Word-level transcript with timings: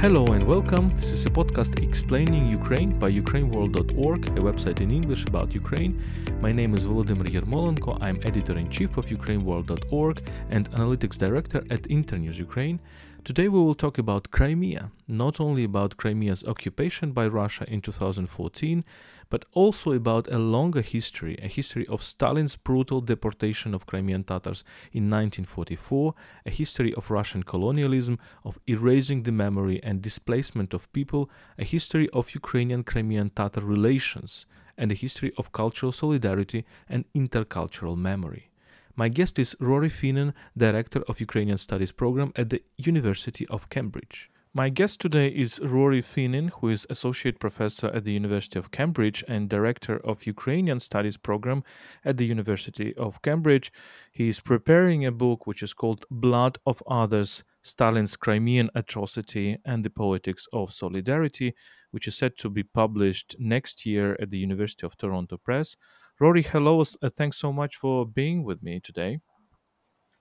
Hello 0.00 0.24
and 0.26 0.46
welcome. 0.46 0.96
This 0.96 1.10
is 1.10 1.24
a 1.24 1.28
podcast 1.28 1.82
explaining 1.82 2.46
Ukraine 2.46 2.96
by 3.00 3.10
ukraineworld.org, 3.10 4.28
a 4.28 4.40
website 4.40 4.80
in 4.80 4.92
English 4.92 5.24
about 5.26 5.52
Ukraine. 5.52 6.00
My 6.40 6.52
name 6.52 6.72
is 6.74 6.86
Volodymyr 6.86 7.26
Yermolenko. 7.26 7.98
I'm 8.00 8.20
editor 8.22 8.56
in 8.56 8.70
chief 8.70 8.96
of 8.96 9.06
ukraineworld.org 9.06 10.22
and 10.50 10.70
analytics 10.70 11.18
director 11.18 11.64
at 11.68 11.90
Internews 11.90 12.38
Ukraine. 12.38 12.78
Today 13.24 13.48
we 13.48 13.58
will 13.58 13.74
talk 13.74 13.98
about 13.98 14.30
Crimea, 14.30 14.92
not 15.08 15.40
only 15.40 15.64
about 15.64 15.96
Crimea's 15.96 16.44
occupation 16.44 17.10
by 17.10 17.26
Russia 17.26 17.64
in 17.66 17.80
2014, 17.80 18.84
but 19.30 19.44
also 19.52 19.92
about 19.92 20.28
a 20.28 20.38
longer 20.38 20.80
history, 20.80 21.38
a 21.42 21.48
history 21.48 21.86
of 21.86 22.02
Stalin's 22.02 22.56
brutal 22.56 23.00
deportation 23.00 23.74
of 23.74 23.86
Crimean 23.86 24.24
Tatars 24.24 24.64
in 24.92 25.10
1944, 25.10 26.14
a 26.46 26.50
history 26.50 26.94
of 26.94 27.10
Russian 27.10 27.42
colonialism, 27.42 28.18
of 28.44 28.58
erasing 28.66 29.22
the 29.24 29.32
memory 29.32 29.80
and 29.82 30.00
displacement 30.00 30.72
of 30.72 30.92
people, 30.92 31.30
a 31.58 31.64
history 31.64 32.08
of 32.10 32.34
Ukrainian 32.34 32.82
Crimean 32.82 33.30
Tatar 33.30 33.60
relations, 33.60 34.46
and 34.76 34.92
a 34.92 34.94
history 34.94 35.32
of 35.36 35.52
cultural 35.52 35.92
solidarity 35.92 36.64
and 36.88 37.04
intercultural 37.14 37.96
memory. 37.96 38.50
My 38.96 39.08
guest 39.08 39.38
is 39.38 39.56
Rory 39.60 39.90
Finnin, 39.90 40.32
Director 40.56 41.02
of 41.08 41.20
Ukrainian 41.20 41.58
Studies 41.58 41.92
Program 41.92 42.32
at 42.34 42.50
the 42.50 42.62
University 42.76 43.46
of 43.48 43.68
Cambridge. 43.68 44.30
My 44.58 44.70
guest 44.70 45.00
today 45.00 45.28
is 45.28 45.60
Rory 45.60 46.02
Finnin, 46.02 46.50
who 46.50 46.70
is 46.70 46.84
Associate 46.90 47.38
Professor 47.38 47.86
at 47.94 48.02
the 48.02 48.10
University 48.10 48.58
of 48.58 48.72
Cambridge 48.72 49.22
and 49.28 49.48
Director 49.48 49.98
of 50.04 50.26
Ukrainian 50.26 50.80
Studies 50.80 51.16
Program 51.16 51.62
at 52.04 52.16
the 52.16 52.26
University 52.26 52.92
of 52.96 53.22
Cambridge. 53.22 53.70
He 54.10 54.28
is 54.28 54.40
preparing 54.40 55.06
a 55.06 55.12
book 55.12 55.46
which 55.46 55.62
is 55.62 55.74
called 55.74 56.04
Blood 56.10 56.58
of 56.66 56.82
Others 56.88 57.44
Stalin's 57.62 58.16
Crimean 58.16 58.68
Atrocity 58.74 59.58
and 59.64 59.84
the 59.84 59.90
Politics 59.90 60.48
of 60.52 60.72
Solidarity, 60.72 61.54
which 61.92 62.08
is 62.08 62.16
set 62.16 62.36
to 62.38 62.50
be 62.50 62.64
published 62.64 63.36
next 63.38 63.86
year 63.86 64.16
at 64.20 64.30
the 64.30 64.38
University 64.38 64.84
of 64.84 64.96
Toronto 64.96 65.36
Press. 65.36 65.76
Rory, 66.18 66.42
hello. 66.42 66.80
Uh, 66.80 67.08
thanks 67.08 67.36
so 67.36 67.52
much 67.52 67.76
for 67.76 68.04
being 68.04 68.42
with 68.42 68.60
me 68.64 68.80
today. 68.80 69.20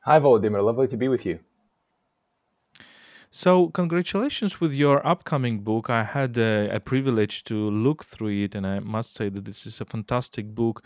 Hi, 0.01 0.19
Volodymyr. 0.19 0.63
Lovely 0.63 0.87
to 0.89 0.95
be 0.95 1.07
with 1.07 1.25
you. 1.25 1.39
So, 3.29 3.69
congratulations 3.69 4.59
with 4.61 4.73
your 4.73 5.05
upcoming 5.05 5.59
book. 5.61 5.89
I 5.89 6.03
had 6.03 6.37
a, 6.37 6.69
a, 6.75 6.79
privilege 6.79 7.43
to 7.45 7.55
look 7.55 8.03
through 8.03 8.43
it, 8.43 8.55
and 8.55 8.65
I 8.65 8.79
must 8.79 9.13
say 9.13 9.29
that 9.29 9.45
this 9.45 9.65
is 9.65 9.79
a 9.81 9.85
fantastic 9.85 10.53
book 10.55 10.83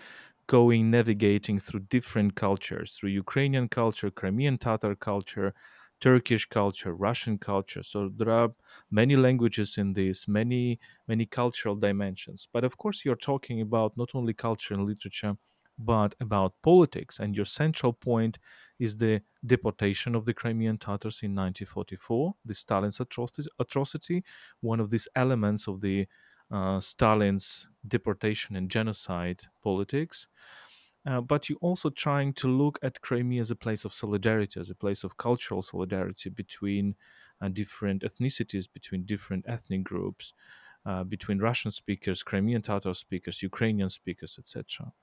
going 0.48 0.90
navigating 0.92 1.60
through 1.60 1.82
different 1.82 2.36
cultures, 2.36 2.94
through 2.96 3.12
Ukrainian 3.12 3.70
culture, 3.70 4.10
Crimean 4.12 4.58
Tatar 4.58 4.96
culture, 4.96 5.54
Turkish 6.00 6.46
culture, 6.48 6.94
Russian 6.96 7.38
culture. 7.38 7.84
So 7.84 8.10
there 8.16 8.32
are 8.32 8.50
many 8.90 9.16
languages 9.16 9.78
in 9.78 9.94
this, 9.94 10.28
many 10.28 10.80
many 11.08 11.26
cultural 11.26 11.76
dimensions. 11.76 12.48
But 12.52 12.64
of 12.64 12.78
course, 12.78 13.06
you're 13.06 13.16
talking 13.32 13.62
about 13.62 13.96
not 13.98 14.10
only 14.16 14.34
culture 14.34 14.74
and 14.74 14.86
literature, 14.86 15.38
but 15.78 16.16
about 16.20 16.54
politics. 16.62 17.20
And 17.20 17.36
your 17.36 17.46
central 17.46 17.94
point 17.94 18.40
is 18.80 18.98
the 18.98 19.22
deportation 19.46 20.16
of 20.16 20.26
the 20.26 20.34
Crimean 20.34 20.78
Tatars 20.78 21.22
in 21.24 21.32
1944, 21.36 22.36
the 22.46 22.54
Stalin's 22.54 23.00
atrocity, 23.00 24.24
one 24.62 24.80
of 24.80 24.90
these 24.90 25.08
elements 25.16 25.68
of 25.68 25.82
the 25.82 26.08
uh, 26.52 26.80
Stalin's 26.80 27.68
deportation 27.88 28.56
and 28.56 28.70
genocide 28.70 29.44
politics. 29.64 30.28
Uh, 31.06 31.20
but 31.20 31.50
you're 31.50 31.58
also 31.62 31.90
trying 31.90 32.32
to 32.34 32.48
look 32.48 32.78
at 32.84 33.02
Crimea 33.02 33.42
as 33.42 33.50
a 33.50 33.56
place 33.56 33.86
of 33.86 33.94
solidarity, 33.94 34.60
as 34.60 34.70
a 34.70 34.76
place 34.76 35.04
of 35.04 35.18
cultural 35.18 35.62
solidarity 35.62 36.30
between 36.30 36.96
uh, 37.42 37.48
different 37.48 38.04
ethnicities, 38.04 38.72
between 38.72 39.04
different 39.04 39.46
ethnic 39.48 39.84
groups, 39.84 40.34
uh, 40.86 41.04
between 41.04 41.40
Russian 41.40 41.72
speakers, 41.72 42.22
Crimean 42.22 42.62
Tatar 42.62 42.94
speakers, 42.94 43.42
Ukrainian 43.42 43.90
speakers, 43.90 44.38
etc. 44.38 44.94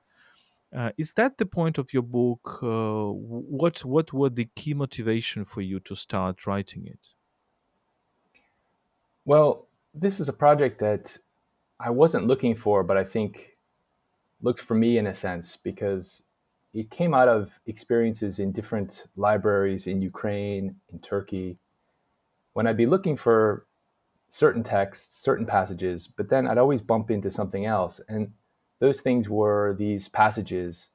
Uh, 0.75 0.91
is 0.99 1.15
that 1.15 1.39
the 1.39 1.47
point 1.47 1.79
of 1.79 1.93
your 1.93 2.03
book? 2.03 2.61
Uh, 2.63 3.09
what 3.11 3.85
what 3.85 4.13
were 4.13 4.29
the 4.29 4.49
key 4.55 4.75
motivation 4.75 5.45
for 5.45 5.63
you 5.63 5.81
to 5.81 5.95
start 5.95 6.47
writing 6.47 6.87
it? 6.87 7.15
Well, 9.25 9.67
this 9.95 10.21
is 10.21 10.29
a 10.29 10.33
project 10.33 10.79
that 10.81 11.17
I 11.81 11.91
wasn't 11.91 12.27
looking 12.27 12.55
for, 12.55 12.83
but 12.83 12.97
I 12.97 13.05
think 13.05 13.57
looked 14.43 14.61
for 14.61 14.75
me 14.75 14.99
in 14.99 15.07
a 15.07 15.15
sense 15.15 15.57
because 15.57 16.23
it 16.75 16.91
came 16.91 17.15
out 17.15 17.29
of 17.29 17.51
experiences 17.67 18.39
in 18.39 18.53
different 18.53 19.07
libraries 19.17 19.87
in 19.87 20.03
Ukraine, 20.03 20.77
in 20.93 20.99
Turkey, 20.99 21.59
when 22.53 22.67
I'd 22.67 22.77
be 22.77 22.87
looking 22.87 23.17
for 23.17 23.67
certain 24.29 24.63
texts, 24.63 25.23
certain 25.23 25.47
passages, 25.47 26.09
but 26.15 26.29
then 26.29 26.47
I'd 26.47 26.59
always 26.59 26.83
bump 26.83 27.11
into 27.11 27.31
something 27.31 27.65
else. 27.65 28.01
And 28.09 28.33
those 28.81 29.01
things 29.01 29.29
were 29.29 29.75
these 29.79 30.09
passages 30.09 30.91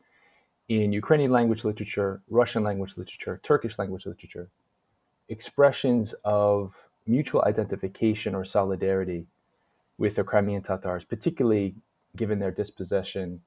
in 0.69 0.93
Ukrainian 0.93 1.31
language 1.31 1.63
literature, 1.63 2.21
Russian 2.29 2.63
language 2.63 2.93
literature, 2.95 3.39
Turkish 3.43 3.77
language 3.77 4.05
literature, 4.05 4.49
expressions 5.29 6.13
of 6.23 6.73
mutual 7.05 7.43
identification 7.43 8.33
or 8.33 8.45
solidarity 8.45 9.27
with 9.97 10.15
the 10.15 10.23
Crimean 10.23 10.61
Tatars, 10.61 11.03
particularly 11.03 11.75
given 12.15 12.39
their 12.39 12.51
dispossession 12.51 13.41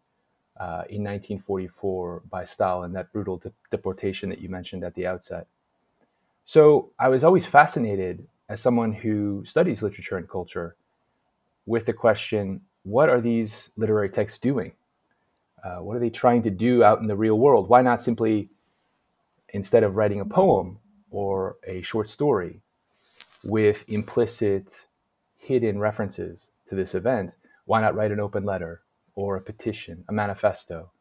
uh, 0.58 0.84
in 0.88 1.02
1944 1.04 2.22
by 2.30 2.44
Stalin, 2.44 2.92
that 2.92 3.12
brutal 3.12 3.38
de- 3.38 3.52
deportation 3.70 4.28
that 4.28 4.41
you 4.41 4.48
mentioned 4.48 4.84
at 4.84 4.94
the 4.94 5.06
outset. 5.06 5.46
So 6.44 6.92
I 6.98 7.08
was 7.08 7.25
always 7.25 7.46
fascinated 7.46 8.26
as 8.48 8.60
someone 8.60 8.92
who 8.92 9.44
studies 9.44 9.82
literature 9.82 10.16
and 10.16 10.28
culture 10.28 10.76
with 11.66 11.86
the 11.86 11.92
question 11.92 12.60
what 12.86 13.08
are 13.08 13.20
these 13.20 13.70
literary 13.76 14.08
texts 14.08 14.38
doing? 14.38 14.70
Uh, 15.64 15.78
what 15.78 15.97
are 15.97 16.00
they 16.00 16.08
trying 16.08 16.41
to 16.41 16.50
do 16.50 16.84
out 16.84 17.00
in 17.00 17.08
the 17.08 17.16
real 17.16 17.36
world? 17.36 17.69
Why 17.69 17.82
not 17.82 18.00
simply, 18.00 18.48
instead 19.48 19.82
of 19.82 19.97
writing 19.97 20.20
a 20.20 20.24
poem 20.24 20.78
or 21.10 21.56
a 21.66 21.82
short 21.82 22.08
story 22.08 22.60
with 23.42 23.84
implicit, 23.88 24.86
hidden 25.36 25.80
references 25.80 26.46
to 26.69 26.76
this 26.76 26.94
event, 26.94 27.32
why 27.64 27.80
not 27.80 27.96
write 27.96 28.12
an 28.12 28.20
open 28.20 28.44
letter 28.44 28.82
or 29.16 29.34
a 29.34 29.41
petition, 29.41 30.04
a 30.08 30.12
manifesto? 30.12 30.92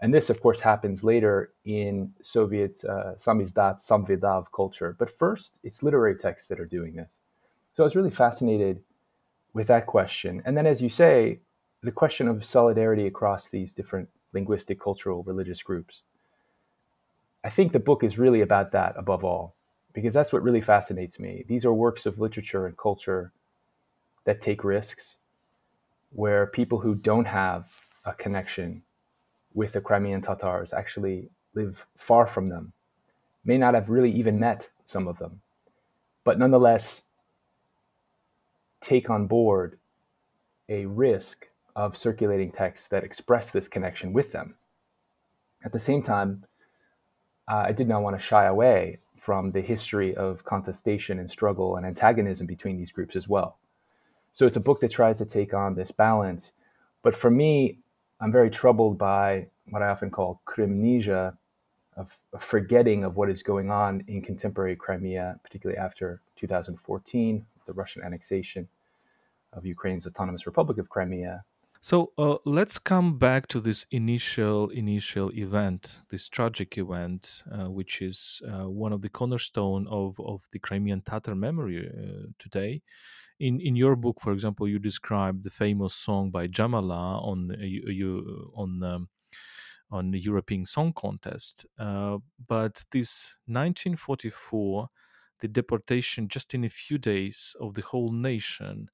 And 0.00 0.14
this, 0.14 0.30
of 0.30 0.40
course, 0.40 0.60
happens 0.60 1.04
later 1.04 1.52
in 1.66 2.14
Soviet 2.22 2.82
uh, 2.84 3.12
samizdat, 3.18 3.86
samvidav 3.86 4.46
culture. 4.54 4.96
But 4.98 5.10
first, 5.10 5.58
it's 5.62 5.82
literary 5.82 6.16
texts 6.16 6.48
that 6.48 6.60
are 6.60 6.66
doing 6.66 6.94
this. 6.94 7.18
So 7.74 7.82
I 7.82 7.86
was 7.86 7.96
really 7.96 8.10
fascinated 8.10 8.80
with 9.56 9.68
that 9.68 9.86
question. 9.86 10.42
And 10.44 10.54
then, 10.54 10.66
as 10.66 10.82
you 10.82 10.90
say, 10.90 11.40
the 11.82 11.90
question 11.90 12.28
of 12.28 12.44
solidarity 12.44 13.06
across 13.06 13.48
these 13.48 13.72
different 13.72 14.06
linguistic, 14.34 14.78
cultural, 14.78 15.22
religious 15.22 15.62
groups. 15.62 16.02
I 17.42 17.48
think 17.48 17.72
the 17.72 17.78
book 17.78 18.04
is 18.04 18.18
really 18.18 18.42
about 18.42 18.72
that 18.72 18.94
above 18.98 19.24
all, 19.24 19.54
because 19.94 20.12
that's 20.12 20.30
what 20.30 20.42
really 20.42 20.60
fascinates 20.60 21.18
me. 21.18 21.42
These 21.48 21.64
are 21.64 21.72
works 21.72 22.04
of 22.04 22.20
literature 22.20 22.66
and 22.66 22.76
culture 22.76 23.32
that 24.24 24.42
take 24.42 24.62
risks, 24.62 25.16
where 26.10 26.48
people 26.48 26.78
who 26.78 26.94
don't 26.94 27.24
have 27.24 27.64
a 28.04 28.12
connection 28.12 28.82
with 29.54 29.72
the 29.72 29.80
Crimean 29.80 30.20
Tatars 30.20 30.74
actually 30.74 31.30
live 31.54 31.86
far 31.96 32.26
from 32.26 32.50
them, 32.50 32.74
may 33.46 33.56
not 33.56 33.72
have 33.72 33.88
really 33.88 34.12
even 34.12 34.38
met 34.38 34.68
some 34.84 35.08
of 35.08 35.16
them, 35.18 35.40
but 36.24 36.38
nonetheless 36.38 37.00
take 38.80 39.10
on 39.10 39.26
board 39.26 39.78
a 40.68 40.86
risk 40.86 41.48
of 41.74 41.96
circulating 41.96 42.50
texts 42.50 42.88
that 42.88 43.04
express 43.04 43.50
this 43.50 43.68
connection 43.68 44.12
with 44.12 44.32
them. 44.32 44.54
At 45.64 45.72
the 45.72 45.80
same 45.80 46.02
time, 46.02 46.44
uh, 47.48 47.64
I 47.66 47.72
did 47.72 47.88
not 47.88 48.02
want 48.02 48.18
to 48.18 48.24
shy 48.24 48.46
away 48.46 48.98
from 49.18 49.52
the 49.52 49.60
history 49.60 50.14
of 50.14 50.44
contestation 50.44 51.18
and 51.18 51.30
struggle 51.30 51.76
and 51.76 51.84
antagonism 51.84 52.46
between 52.46 52.76
these 52.76 52.92
groups 52.92 53.16
as 53.16 53.28
well. 53.28 53.58
So 54.32 54.46
it's 54.46 54.56
a 54.56 54.60
book 54.60 54.80
that 54.80 54.90
tries 54.90 55.18
to 55.18 55.24
take 55.24 55.54
on 55.54 55.74
this 55.74 55.90
balance. 55.90 56.52
But 57.02 57.16
for 57.16 57.30
me, 57.30 57.78
I'm 58.20 58.32
very 58.32 58.50
troubled 58.50 58.98
by 58.98 59.48
what 59.68 59.82
I 59.82 59.88
often 59.88 60.10
call 60.10 60.40
Crimnesia, 60.44 61.36
of, 61.96 62.18
of 62.32 62.42
forgetting 62.42 63.04
of 63.04 63.16
what 63.16 63.30
is 63.30 63.42
going 63.42 63.70
on 63.70 64.02
in 64.06 64.22
contemporary 64.22 64.76
Crimea, 64.76 65.40
particularly 65.42 65.78
after 65.78 66.20
2014, 66.36 67.46
the 67.66 67.72
Russian 67.72 68.02
annexation 68.02 68.68
of 69.52 69.66
Ukraine's 69.66 70.06
autonomous 70.06 70.46
Republic 70.46 70.78
of 70.78 70.88
Crimea. 70.88 71.44
So 71.80 72.12
uh, 72.18 72.36
let's 72.44 72.78
come 72.78 73.18
back 73.18 73.46
to 73.48 73.60
this 73.60 73.86
initial 73.90 74.70
initial 74.70 75.30
event, 75.34 76.00
this 76.10 76.28
tragic 76.28 76.78
event, 76.78 77.44
uh, 77.52 77.70
which 77.70 78.02
is 78.02 78.42
uh, 78.48 78.68
one 78.68 78.92
of 78.92 79.02
the 79.02 79.08
cornerstone 79.08 79.86
of, 79.88 80.18
of 80.18 80.42
the 80.52 80.58
Crimean 80.58 81.02
Tatar 81.02 81.34
memory 81.34 81.88
uh, 81.88 82.26
today. 82.38 82.82
In 83.38 83.60
in 83.60 83.76
your 83.76 83.94
book, 83.94 84.20
for 84.20 84.32
example, 84.32 84.66
you 84.66 84.78
describe 84.78 85.42
the 85.42 85.50
famous 85.50 85.94
song 85.94 86.30
by 86.30 86.48
Jamala 86.48 87.22
on 87.22 87.54
you 87.60 88.50
on 88.56 88.82
um, 88.82 89.08
on 89.90 90.10
the 90.10 90.18
European 90.18 90.64
Song 90.64 90.92
Contest. 90.92 91.66
Uh, 91.78 92.18
but 92.48 92.84
this 92.90 93.34
1944 93.46 94.88
the 95.40 95.48
deportation 95.48 96.28
just 96.28 96.54
in 96.54 96.64
a 96.64 96.68
few 96.68 96.98
days 96.98 97.54
of 97.60 97.74
the 97.74 97.82
whole 97.82 98.10
nation, 98.10 98.90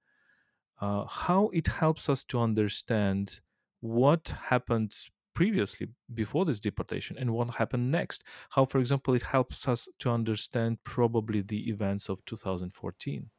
uh, 0.81 1.05
how 1.07 1.51
it 1.53 1.67
helps 1.67 2.09
us 2.09 2.25
to 2.25 2.41
understand 2.41 3.41
what 3.81 4.35
happened 4.49 4.95
previously 5.35 5.89
before 6.15 6.45
this 6.45 6.61
deportation 6.61 7.17
and 7.19 7.31
what 7.31 7.51
happened 7.51 7.91
next. 7.91 8.23
How, 8.51 8.65
for 8.65 8.79
example, 8.79 9.15
it 9.15 9.23
helps 9.23 9.67
us 9.67 9.89
to 10.01 10.11
understand 10.11 10.83
probably 10.85 11.41
the 11.43 11.69
events 11.71 12.09
of 12.09 12.25
2014. 12.25 13.31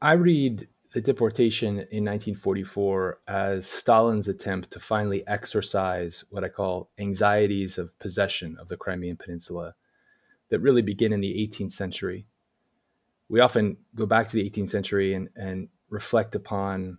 I 0.00 0.12
read 0.12 0.68
the 0.92 1.00
deportation 1.00 1.68
in 1.68 2.04
1944 2.04 3.20
as 3.28 3.66
Stalin's 3.66 4.28
attempt 4.28 4.70
to 4.72 4.80
finally 4.80 5.26
exorcise 5.26 6.24
what 6.28 6.44
I 6.44 6.48
call 6.48 6.90
anxieties 6.98 7.78
of 7.78 7.98
possession 7.98 8.56
of 8.60 8.68
the 8.68 8.76
Crimean 8.76 9.16
Peninsula 9.16 9.74
that 10.52 10.60
really 10.60 10.82
begin 10.82 11.14
in 11.14 11.20
the 11.22 11.48
18th 11.48 11.72
century. 11.72 12.26
We 13.30 13.40
often 13.40 13.78
go 13.94 14.04
back 14.04 14.28
to 14.28 14.34
the 14.34 14.48
18th 14.50 14.68
century 14.68 15.14
and, 15.14 15.30
and 15.34 15.68
reflect 15.88 16.34
upon 16.34 16.98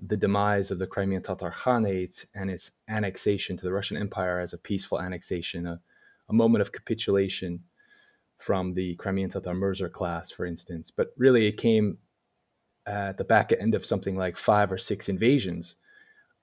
the 0.00 0.16
demise 0.16 0.70
of 0.70 0.78
the 0.78 0.86
Crimean 0.86 1.22
Tatar 1.22 1.52
Khanate 1.52 2.24
and 2.34 2.50
its 2.50 2.70
annexation 2.88 3.58
to 3.58 3.64
the 3.64 3.70
Russian 3.70 3.98
Empire 3.98 4.40
as 4.40 4.54
a 4.54 4.58
peaceful 4.58 4.98
annexation, 4.98 5.66
a, 5.66 5.78
a 6.30 6.32
moment 6.32 6.62
of 6.62 6.72
capitulation 6.72 7.62
from 8.38 8.72
the 8.72 8.94
Crimean 8.94 9.28
Tatar 9.28 9.52
Murza 9.52 9.92
class, 9.92 10.30
for 10.30 10.46
instance. 10.46 10.90
But 10.90 11.08
really, 11.18 11.46
it 11.46 11.58
came 11.58 11.98
at 12.86 13.18
the 13.18 13.24
back 13.24 13.52
end 13.52 13.74
of 13.74 13.84
something 13.84 14.16
like 14.16 14.38
five 14.38 14.72
or 14.72 14.78
six 14.78 15.10
invasions 15.10 15.76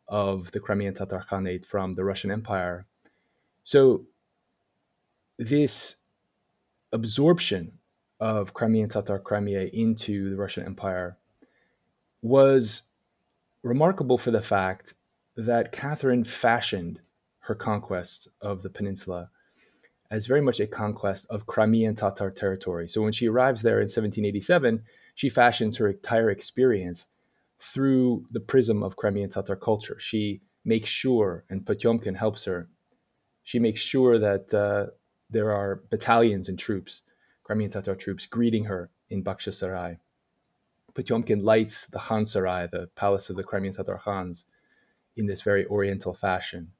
of 0.08 0.52
the 0.52 0.60
Crimean 0.60 0.94
Tatar 0.94 1.26
Khanate 1.32 1.66
from 1.66 1.96
the 1.96 2.04
Russian 2.04 2.30
Empire. 2.30 2.86
So, 3.64 4.06
this 5.40 5.96
absorption 6.92 7.74
of 8.20 8.54
Crimean 8.54 8.90
Tatar 8.90 9.20
Crimea 9.20 9.70
into 9.74 10.30
the 10.30 10.36
Russian 10.38 10.66
Empire 10.66 11.18
was 12.22 12.84
remarkable 13.64 14.18
for 14.18 14.32
the 14.32 14.42
fact 14.42 14.94
that 15.36 15.72
Catherine 15.72 16.24
fashioned 16.24 17.00
her 17.40 17.56
conquest 17.56 18.28
of 18.42 18.64
the 18.64 18.70
peninsula 18.70 19.30
as 20.10 20.26
very 20.26 20.42
much 20.42 20.60
a 20.60 20.68
conquest 20.68 21.28
of 21.30 21.46
Crimean 21.46 21.96
Tatar 21.96 22.32
territory. 22.32 22.88
So 22.88 23.02
when 23.02 23.12
she 23.12 23.28
arrives 23.28 23.62
there 23.62 23.80
in 23.80 23.86
1787, 23.86 24.82
she 25.16 25.30
fashions 25.30 25.78
her 25.78 25.90
entire 25.90 26.30
experience 26.30 27.08
through 27.60 28.26
the 28.32 28.40
prism 28.40 28.84
of 28.84 28.96
Crimean 28.96 29.30
Tatar 29.30 29.56
culture. 29.56 30.00
She 30.00 30.42
makes 30.64 30.90
sure, 30.90 31.44
and 31.50 31.66
Potyomkin 31.66 32.16
helps 32.16 32.46
her, 32.46 32.70
she 33.44 33.60
makes 33.60 33.82
sure 33.82 34.20
that 34.20 34.54
uh, 34.54 34.92
there 35.30 35.52
are 35.52 35.82
battalions 35.90 36.50
and 36.50 36.58
troops, 36.58 37.02
Crimean 37.44 37.72
Tatar 37.72 37.96
troops, 37.96 38.26
greeting 38.26 38.66
her 38.66 38.90
in 39.10 39.24
Bakhchisaray. 39.24 39.98
Potyomkin 40.94 41.44
lights 41.44 41.86
the 41.88 42.00
Khan 42.00 42.26
Sarai, 42.26 42.68
the 42.72 42.90
palace 42.96 43.30
of 43.30 43.36
the 43.36 43.44
Crimean 43.44 43.74
Tatar 43.74 44.02
Khans, 44.04 44.46
in 45.16 45.26
this 45.26 45.42
very 45.42 45.66
oriental 45.68 46.14
fashion. 46.14 46.72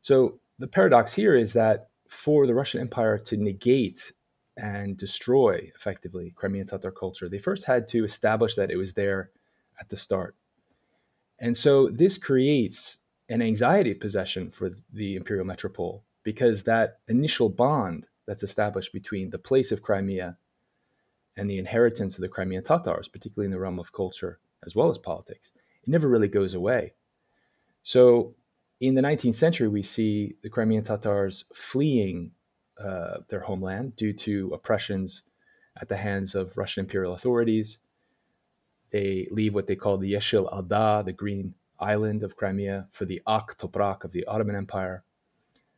So 0.00 0.38
the 0.58 0.66
paradox 0.66 1.14
here 1.14 1.34
is 1.34 1.52
that 1.54 1.88
for 2.08 2.46
the 2.46 2.54
Russian 2.54 2.80
Empire 2.80 3.18
to 3.18 3.36
negate 3.36 4.12
and 4.56 4.96
destroy 4.96 5.70
effectively 5.74 6.32
Crimean 6.36 6.66
Tatar 6.66 6.90
culture, 6.90 7.28
they 7.28 7.38
first 7.38 7.64
had 7.64 7.88
to 7.88 8.04
establish 8.04 8.54
that 8.54 8.70
it 8.70 8.76
was 8.76 8.94
there 8.94 9.30
at 9.80 9.88
the 9.88 9.96
start. 9.96 10.36
And 11.38 11.56
so 11.56 11.88
this 11.88 12.18
creates 12.18 12.98
an 13.28 13.42
anxiety 13.42 13.94
possession 13.94 14.50
for 14.50 14.70
the 14.92 15.16
imperial 15.16 15.46
metropole 15.46 16.04
because 16.24 16.64
that 16.64 16.98
initial 17.06 17.48
bond 17.48 18.06
that's 18.26 18.42
established 18.42 18.92
between 18.92 19.30
the 19.30 19.38
place 19.38 19.70
of 19.70 19.82
Crimea 19.82 20.36
and 21.36 21.48
the 21.48 21.58
inheritance 21.58 22.14
of 22.14 22.22
the 22.22 22.28
Crimean 22.28 22.64
Tatars, 22.64 23.08
particularly 23.08 23.46
in 23.46 23.52
the 23.52 23.60
realm 23.60 23.78
of 23.78 23.92
culture 23.92 24.40
as 24.64 24.74
well 24.74 24.90
as 24.90 24.98
politics, 24.98 25.52
it 25.82 25.88
never 25.88 26.08
really 26.08 26.28
goes 26.28 26.54
away. 26.54 26.94
So 27.82 28.34
in 28.80 28.94
the 28.94 29.02
19th 29.02 29.34
century, 29.34 29.68
we 29.68 29.82
see 29.82 30.36
the 30.42 30.48
Crimean 30.48 30.82
Tatars 30.82 31.44
fleeing 31.54 32.32
uh, 32.82 33.18
their 33.28 33.40
homeland 33.40 33.94
due 33.96 34.12
to 34.12 34.50
oppressions 34.54 35.22
at 35.80 35.88
the 35.88 35.96
hands 35.96 36.34
of 36.34 36.56
Russian 36.56 36.84
imperial 36.84 37.14
authorities. 37.14 37.78
They 38.90 39.28
leave 39.30 39.54
what 39.54 39.66
they 39.66 39.76
call 39.76 39.98
the 39.98 40.12
Yeshil 40.12 40.48
Ada, 40.56 41.02
the 41.04 41.12
green 41.12 41.54
island 41.80 42.22
of 42.22 42.36
Crimea, 42.36 42.88
for 42.92 43.04
the 43.04 43.20
Ak 43.26 43.58
Toprak 43.58 44.04
of 44.04 44.12
the 44.12 44.24
Ottoman 44.26 44.56
Empire. 44.56 45.04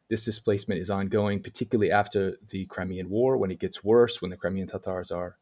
This 0.08 0.24
displacement 0.24 0.80
is 0.80 0.90
ongoing, 0.90 1.42
particularly 1.42 1.90
after 1.90 2.36
the 2.50 2.66
Crimean 2.66 3.10
War, 3.10 3.36
when 3.36 3.50
it 3.50 3.58
gets 3.58 3.82
worse, 3.82 4.22
when 4.22 4.30
the 4.30 4.36
Crimean 4.36 4.68
Tatars 4.68 5.10
are 5.10 5.36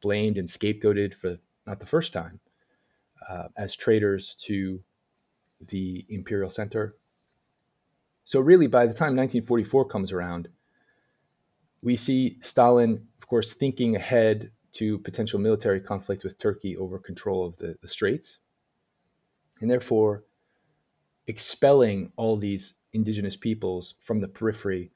blamed 0.00 0.36
and 0.36 0.48
scapegoated 0.48 1.14
for 1.14 1.38
not 1.66 1.78
the 1.78 1.86
first 1.86 2.12
time 2.12 2.40
uh, 3.28 3.48
as 3.56 3.76
traitors 3.76 4.34
to 4.46 4.82
the 5.68 6.04
imperial 6.08 6.50
center. 6.50 6.96
So, 8.24 8.40
really, 8.40 8.66
by 8.66 8.86
the 8.86 8.94
time 8.94 9.16
1944 9.16 9.84
comes 9.86 10.12
around, 10.12 10.48
we 11.82 11.96
see 11.96 12.38
Stalin, 12.40 13.06
of 13.20 13.28
course, 13.28 13.52
thinking 13.52 13.96
ahead 13.96 14.50
to 14.72 14.98
potential 14.98 15.38
military 15.38 15.80
conflict 15.80 16.24
with 16.24 16.38
Turkey 16.38 16.76
over 16.76 16.98
control 16.98 17.46
of 17.46 17.56
the, 17.58 17.76
the 17.80 17.88
Straits, 17.88 18.38
and 19.60 19.70
therefore 19.70 20.24
expelling 21.26 22.12
all 22.16 22.36
these 22.36 22.74
indigenous 22.92 23.36
peoples 23.36 23.94
from 24.00 24.20
the 24.20 24.28
periphery 24.28 24.90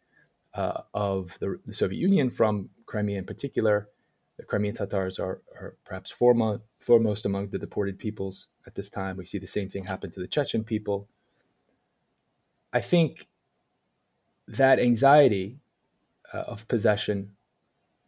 uh, 0.55 0.82
of 0.93 1.37
the, 1.41 1.58
the, 1.67 1.73
Soviet 1.73 1.99
Union, 1.99 2.31
from 2.31 2.70
Crimea 2.87 3.19
in 3.19 3.25
particular. 3.25 3.88
The 4.37 4.44
Crimean 4.44 4.75
Tatars 4.75 5.19
are, 5.19 5.43
are 5.61 5.76
perhaps 5.85 6.11
foremost, 6.11 7.25
among 7.25 7.49
the 7.49 7.58
deported 7.58 7.99
peoples 7.99 8.49
at 8.67 8.75
this 8.75 8.91
time. 8.91 9.17
We 9.17 9.26
see 9.26 9.38
the 9.38 9.46
same 9.46 9.69
thing 9.69 9.85
happen 9.85 10.11
to 10.12 10.20
the 10.20 10.26
Chechen 10.26 10.64
people. 10.64 11.08
I 12.73 12.81
think 12.81 13.29
that 14.49 14.79
anxiety 14.81 15.58
uh, 16.32 16.38
of 16.38 16.67
possession 16.67 17.31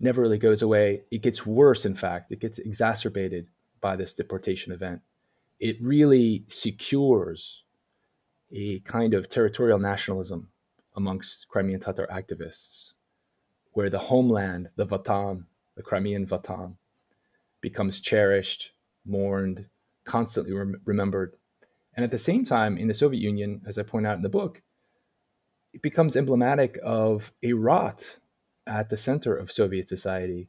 never 0.00 0.20
really 0.20 0.38
goes 0.38 0.62
away. 0.62 1.02
It 1.10 1.22
gets 1.22 1.46
worse, 1.46 1.86
in 1.86 1.94
fact, 1.94 2.32
it 2.32 2.40
gets 2.40 2.58
exacerbated 2.58 3.46
by 3.80 3.96
this 3.96 4.12
deportation 4.12 4.72
event. 4.72 5.02
It 5.60 5.76
really 5.80 6.44
secures 6.48 7.62
a 8.52 8.80
kind 8.80 9.14
of 9.14 9.28
territorial 9.28 9.78
nationalism 9.78 10.48
amongst 10.96 11.48
Crimean 11.48 11.80
Tatar 11.80 12.06
activists, 12.12 12.92
where 13.72 13.90
the 13.90 13.98
homeland, 13.98 14.70
the 14.76 14.86
Vatan, 14.86 15.44
the 15.76 15.82
Crimean 15.82 16.26
Vatan, 16.26 16.76
becomes 17.60 18.00
cherished, 18.00 18.72
mourned, 19.04 19.66
constantly 20.04 20.52
rem- 20.52 20.80
remembered. 20.84 21.34
And 21.94 22.04
at 22.04 22.10
the 22.10 22.18
same 22.18 22.44
time, 22.44 22.78
in 22.78 22.88
the 22.88 22.94
Soviet 22.94 23.20
Union, 23.20 23.62
as 23.66 23.78
I 23.78 23.82
point 23.82 24.06
out 24.06 24.16
in 24.16 24.22
the 24.22 24.28
book, 24.28 24.62
it 25.72 25.82
becomes 25.82 26.16
emblematic 26.16 26.78
of 26.82 27.32
a 27.42 27.52
rot 27.52 28.16
at 28.66 28.88
the 28.88 28.96
center 28.96 29.36
of 29.36 29.52
Soviet 29.52 29.88
society 29.88 30.48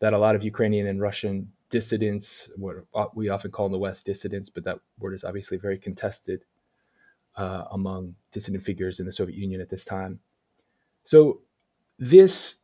that 0.00 0.14
a 0.14 0.18
lot 0.18 0.34
of 0.34 0.42
Ukrainian 0.42 0.86
and 0.86 1.00
Russian 1.00 1.52
dissidents, 1.70 2.50
what 2.56 3.16
we 3.16 3.28
often 3.28 3.50
call 3.50 3.66
in 3.66 3.72
the 3.72 3.78
West 3.78 4.04
dissidents, 4.04 4.50
but 4.50 4.64
that 4.64 4.80
word 4.98 5.14
is 5.14 5.24
obviously 5.24 5.56
very 5.56 5.78
contested 5.78 6.44
uh, 7.36 7.64
among 7.72 8.14
dissident 8.32 8.64
figures 8.64 9.00
in 9.00 9.06
the 9.06 9.12
Soviet 9.12 9.36
Union 9.36 9.60
at 9.60 9.70
this 9.70 9.84
time. 9.84 10.20
So, 11.04 11.40
this, 11.98 12.56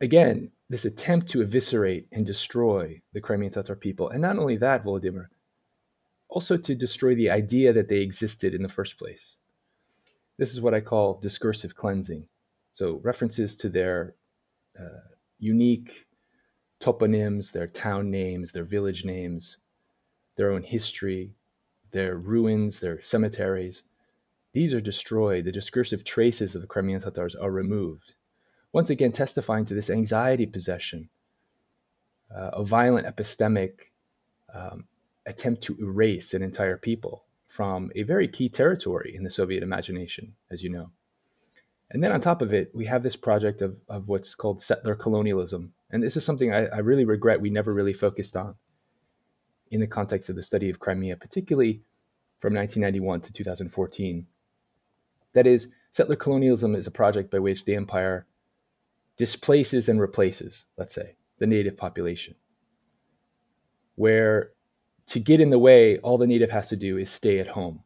again, 0.00 0.50
this 0.68 0.84
attempt 0.84 1.28
to 1.30 1.42
eviscerate 1.42 2.06
and 2.12 2.26
destroy 2.26 3.00
the 3.12 3.20
Crimean 3.20 3.52
Tatar 3.52 3.76
people, 3.76 4.10
and 4.10 4.20
not 4.20 4.38
only 4.38 4.56
that, 4.56 4.84
Volodymyr, 4.84 5.26
also 6.28 6.56
to 6.56 6.74
destroy 6.74 7.14
the 7.14 7.30
idea 7.30 7.72
that 7.72 7.88
they 7.88 7.98
existed 7.98 8.54
in 8.54 8.62
the 8.62 8.68
first 8.68 8.98
place. 8.98 9.36
This 10.36 10.52
is 10.52 10.60
what 10.60 10.74
I 10.74 10.80
call 10.80 11.18
discursive 11.20 11.74
cleansing. 11.74 12.26
So 12.74 13.00
references 13.02 13.56
to 13.56 13.68
their 13.68 14.14
uh, 14.78 15.08
unique 15.38 16.06
toponyms, 16.80 17.50
their 17.50 17.66
town 17.66 18.10
names, 18.10 18.52
their 18.52 18.64
village 18.64 19.04
names, 19.04 19.56
their 20.36 20.52
own 20.52 20.62
history, 20.62 21.32
their 21.90 22.16
ruins, 22.16 22.78
their 22.78 23.02
cemeteries. 23.02 23.82
These 24.52 24.74
are 24.74 24.80
destroyed. 24.80 25.44
The 25.44 25.52
discursive 25.52 26.04
traces 26.04 26.54
of 26.54 26.62
the 26.62 26.66
Crimean 26.66 27.00
Tatars 27.00 27.34
are 27.34 27.50
removed. 27.50 28.14
Once 28.72 28.90
again, 28.90 29.12
testifying 29.12 29.64
to 29.66 29.74
this 29.74 29.90
anxiety 29.90 30.46
possession, 30.46 31.08
uh, 32.34 32.50
a 32.52 32.64
violent 32.64 33.06
epistemic 33.06 33.92
um, 34.54 34.84
attempt 35.26 35.62
to 35.62 35.76
erase 35.80 36.34
an 36.34 36.42
entire 36.42 36.76
people 36.76 37.24
from 37.46 37.90
a 37.94 38.02
very 38.02 38.28
key 38.28 38.48
territory 38.48 39.14
in 39.14 39.24
the 39.24 39.30
Soviet 39.30 39.62
imagination, 39.62 40.34
as 40.50 40.62
you 40.62 40.70
know. 40.70 40.90
And 41.90 42.02
then 42.02 42.12
on 42.12 42.20
top 42.20 42.42
of 42.42 42.52
it, 42.52 42.70
we 42.74 42.84
have 42.86 43.02
this 43.02 43.16
project 43.16 43.62
of, 43.62 43.76
of 43.88 44.08
what's 44.08 44.34
called 44.34 44.60
settler 44.60 44.94
colonialism. 44.94 45.72
And 45.90 46.02
this 46.02 46.16
is 46.16 46.24
something 46.24 46.52
I, 46.52 46.66
I 46.66 46.78
really 46.78 47.06
regret 47.06 47.40
we 47.40 47.50
never 47.50 47.72
really 47.72 47.94
focused 47.94 48.36
on 48.36 48.56
in 49.70 49.80
the 49.80 49.86
context 49.86 50.28
of 50.28 50.36
the 50.36 50.42
study 50.42 50.68
of 50.68 50.78
Crimea, 50.78 51.16
particularly 51.16 51.82
from 52.40 52.54
1991 52.54 53.22
to 53.22 53.32
2014. 53.32 54.26
That 55.34 55.46
is, 55.46 55.68
settler 55.90 56.16
colonialism 56.16 56.74
is 56.74 56.86
a 56.86 56.92
project 56.92 57.30
by 57.30 57.38
which 57.38 57.64
the 57.64 57.74
empire 57.74 58.26
displaces 59.16 59.88
and 59.88 60.00
replaces, 60.00 60.66
let's 60.76 60.94
say, 60.94 61.16
the 61.38 61.46
native 61.46 61.76
population, 61.76 62.34
where 63.96 64.52
to 65.06 65.20
get 65.20 65.40
in 65.40 65.50
the 65.50 65.58
way, 65.58 65.98
all 65.98 66.18
the 66.18 66.26
native 66.26 66.50
has 66.50 66.68
to 66.68 66.76
do 66.76 66.98
is 66.98 67.10
stay 67.10 67.38
at 67.38 67.48
home. 67.48 67.82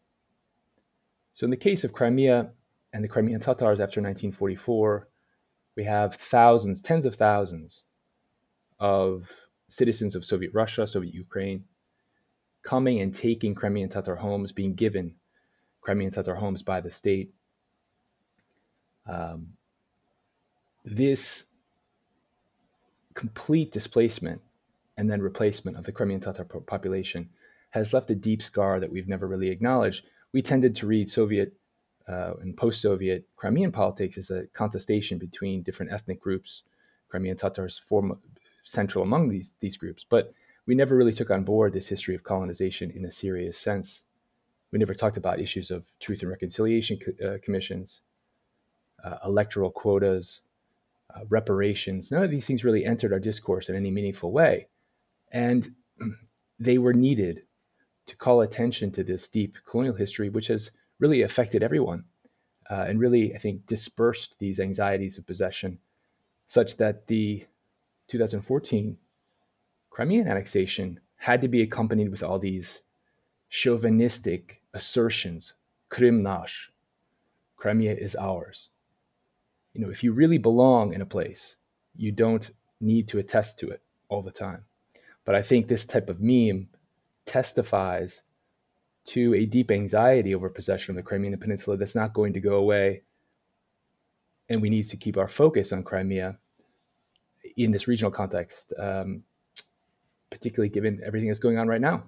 So, 1.34 1.44
in 1.44 1.50
the 1.50 1.56
case 1.56 1.84
of 1.84 1.92
Crimea 1.92 2.50
and 2.92 3.02
the 3.02 3.08
Crimean 3.08 3.40
Tatars 3.40 3.80
after 3.80 4.00
1944, 4.00 5.08
we 5.76 5.84
have 5.84 6.14
thousands, 6.16 6.80
tens 6.80 7.06
of 7.06 7.14
thousands 7.14 7.84
of 8.78 9.30
citizens 9.68 10.14
of 10.14 10.24
Soviet 10.24 10.52
Russia, 10.52 10.86
Soviet 10.86 11.14
Ukraine, 11.14 11.64
coming 12.62 13.00
and 13.00 13.14
taking 13.14 13.54
Crimean 13.54 13.88
Tatar 13.88 14.16
homes, 14.16 14.52
being 14.52 14.74
given 14.74 15.14
Crimean 15.82 16.10
Tatar 16.10 16.36
homes 16.36 16.62
by 16.62 16.80
the 16.80 16.90
state. 16.90 17.34
Um, 19.06 19.48
this 20.84 21.46
complete 23.14 23.72
displacement 23.72 24.40
and 24.96 25.10
then 25.10 25.20
replacement 25.20 25.76
of 25.76 25.84
the 25.84 25.92
Crimean 25.92 26.20
Tatar 26.20 26.44
population 26.44 27.28
has 27.70 27.92
left 27.92 28.10
a 28.10 28.14
deep 28.14 28.42
scar 28.42 28.80
that 28.80 28.90
we've 28.90 29.08
never 29.08 29.26
really 29.26 29.48
acknowledged. 29.48 30.04
We 30.32 30.42
tended 30.42 30.74
to 30.76 30.86
read 30.86 31.10
Soviet 31.10 31.52
uh, 32.08 32.34
and 32.40 32.56
post-Soviet 32.56 33.24
Crimean 33.36 33.72
politics 33.72 34.18
as 34.18 34.30
a 34.30 34.46
contestation 34.54 35.18
between 35.18 35.62
different 35.62 35.92
ethnic 35.92 36.20
groups. 36.20 36.62
Crimean 37.08 37.36
Tatars 37.36 37.78
form 37.78 38.18
central 38.64 39.02
among 39.04 39.28
these 39.28 39.54
these 39.60 39.76
groups, 39.76 40.04
but 40.08 40.32
we 40.66 40.74
never 40.74 40.96
really 40.96 41.12
took 41.12 41.30
on 41.30 41.44
board 41.44 41.72
this 41.72 41.88
history 41.88 42.14
of 42.14 42.22
colonization 42.22 42.90
in 42.90 43.04
a 43.04 43.12
serious 43.12 43.58
sense. 43.58 44.02
We 44.72 44.78
never 44.78 44.94
talked 44.94 45.16
about 45.16 45.40
issues 45.40 45.70
of 45.70 45.84
truth 46.00 46.22
and 46.22 46.30
reconciliation 46.30 46.98
co- 46.98 47.26
uh, 47.26 47.38
commissions, 47.42 48.00
uh, 49.04 49.18
electoral 49.24 49.70
quotas, 49.70 50.40
uh, 51.14 51.20
reparations. 51.28 52.10
None 52.10 52.24
of 52.24 52.30
these 52.30 52.46
things 52.46 52.64
really 52.64 52.84
entered 52.84 53.12
our 53.12 53.20
discourse 53.20 53.68
in 53.68 53.76
any 53.76 53.90
meaningful 53.90 54.32
way. 54.32 54.68
And 55.30 55.74
they 56.58 56.78
were 56.78 56.94
needed 56.94 57.42
to 58.06 58.16
call 58.16 58.40
attention 58.40 58.90
to 58.92 59.04
this 59.04 59.28
deep 59.28 59.56
colonial 59.68 59.94
history, 59.94 60.28
which 60.28 60.48
has 60.48 60.70
really 60.98 61.22
affected 61.22 61.62
everyone 61.62 62.04
uh, 62.70 62.86
and 62.88 62.98
really, 62.98 63.34
I 63.34 63.38
think, 63.38 63.66
dispersed 63.66 64.36
these 64.38 64.58
anxieties 64.58 65.18
of 65.18 65.26
possession 65.26 65.78
such 66.46 66.76
that 66.78 67.06
the 67.06 67.46
2014 68.08 68.96
Crimean 69.90 70.26
annexation 70.26 71.00
had 71.16 71.42
to 71.42 71.48
be 71.48 71.62
accompanied 71.62 72.10
with 72.10 72.22
all 72.22 72.38
these 72.38 72.82
chauvinistic 73.48 74.61
assertions 74.74 75.54
Krim 75.92 76.22
nash, 76.22 76.72
Crimea 77.56 77.94
is 77.94 78.16
ours. 78.16 78.70
You 79.74 79.82
know, 79.82 79.90
if 79.90 80.02
you 80.02 80.12
really 80.12 80.38
belong 80.38 80.94
in 80.94 81.02
a 81.02 81.06
place, 81.06 81.58
you 81.94 82.12
don't 82.12 82.50
need 82.80 83.08
to 83.08 83.18
attest 83.18 83.58
to 83.58 83.68
it 83.68 83.82
all 84.08 84.22
the 84.22 84.30
time. 84.30 84.64
But 85.26 85.34
I 85.34 85.42
think 85.42 85.68
this 85.68 85.84
type 85.84 86.08
of 86.08 86.20
meme 86.20 86.68
testifies 87.26 88.22
to 89.04 89.34
a 89.34 89.44
deep 89.44 89.70
anxiety 89.70 90.34
over 90.34 90.48
possession 90.48 90.92
of 90.92 90.96
the 90.96 91.02
Crimean 91.02 91.38
Peninsula 91.38 91.76
that's 91.76 91.94
not 91.94 92.14
going 92.14 92.32
to 92.32 92.40
go 92.40 92.54
away. 92.54 93.02
And 94.48 94.62
we 94.62 94.70
need 94.70 94.88
to 94.88 94.96
keep 94.96 95.18
our 95.18 95.28
focus 95.28 95.72
on 95.72 95.82
Crimea 95.82 96.38
in 97.56 97.70
this 97.70 97.86
regional 97.86 98.10
context, 98.10 98.72
um, 98.78 99.22
particularly 100.30 100.70
given 100.70 101.02
everything 101.04 101.28
that's 101.28 101.40
going 101.40 101.58
on 101.58 101.68
right 101.68 101.80
now. 101.80 102.04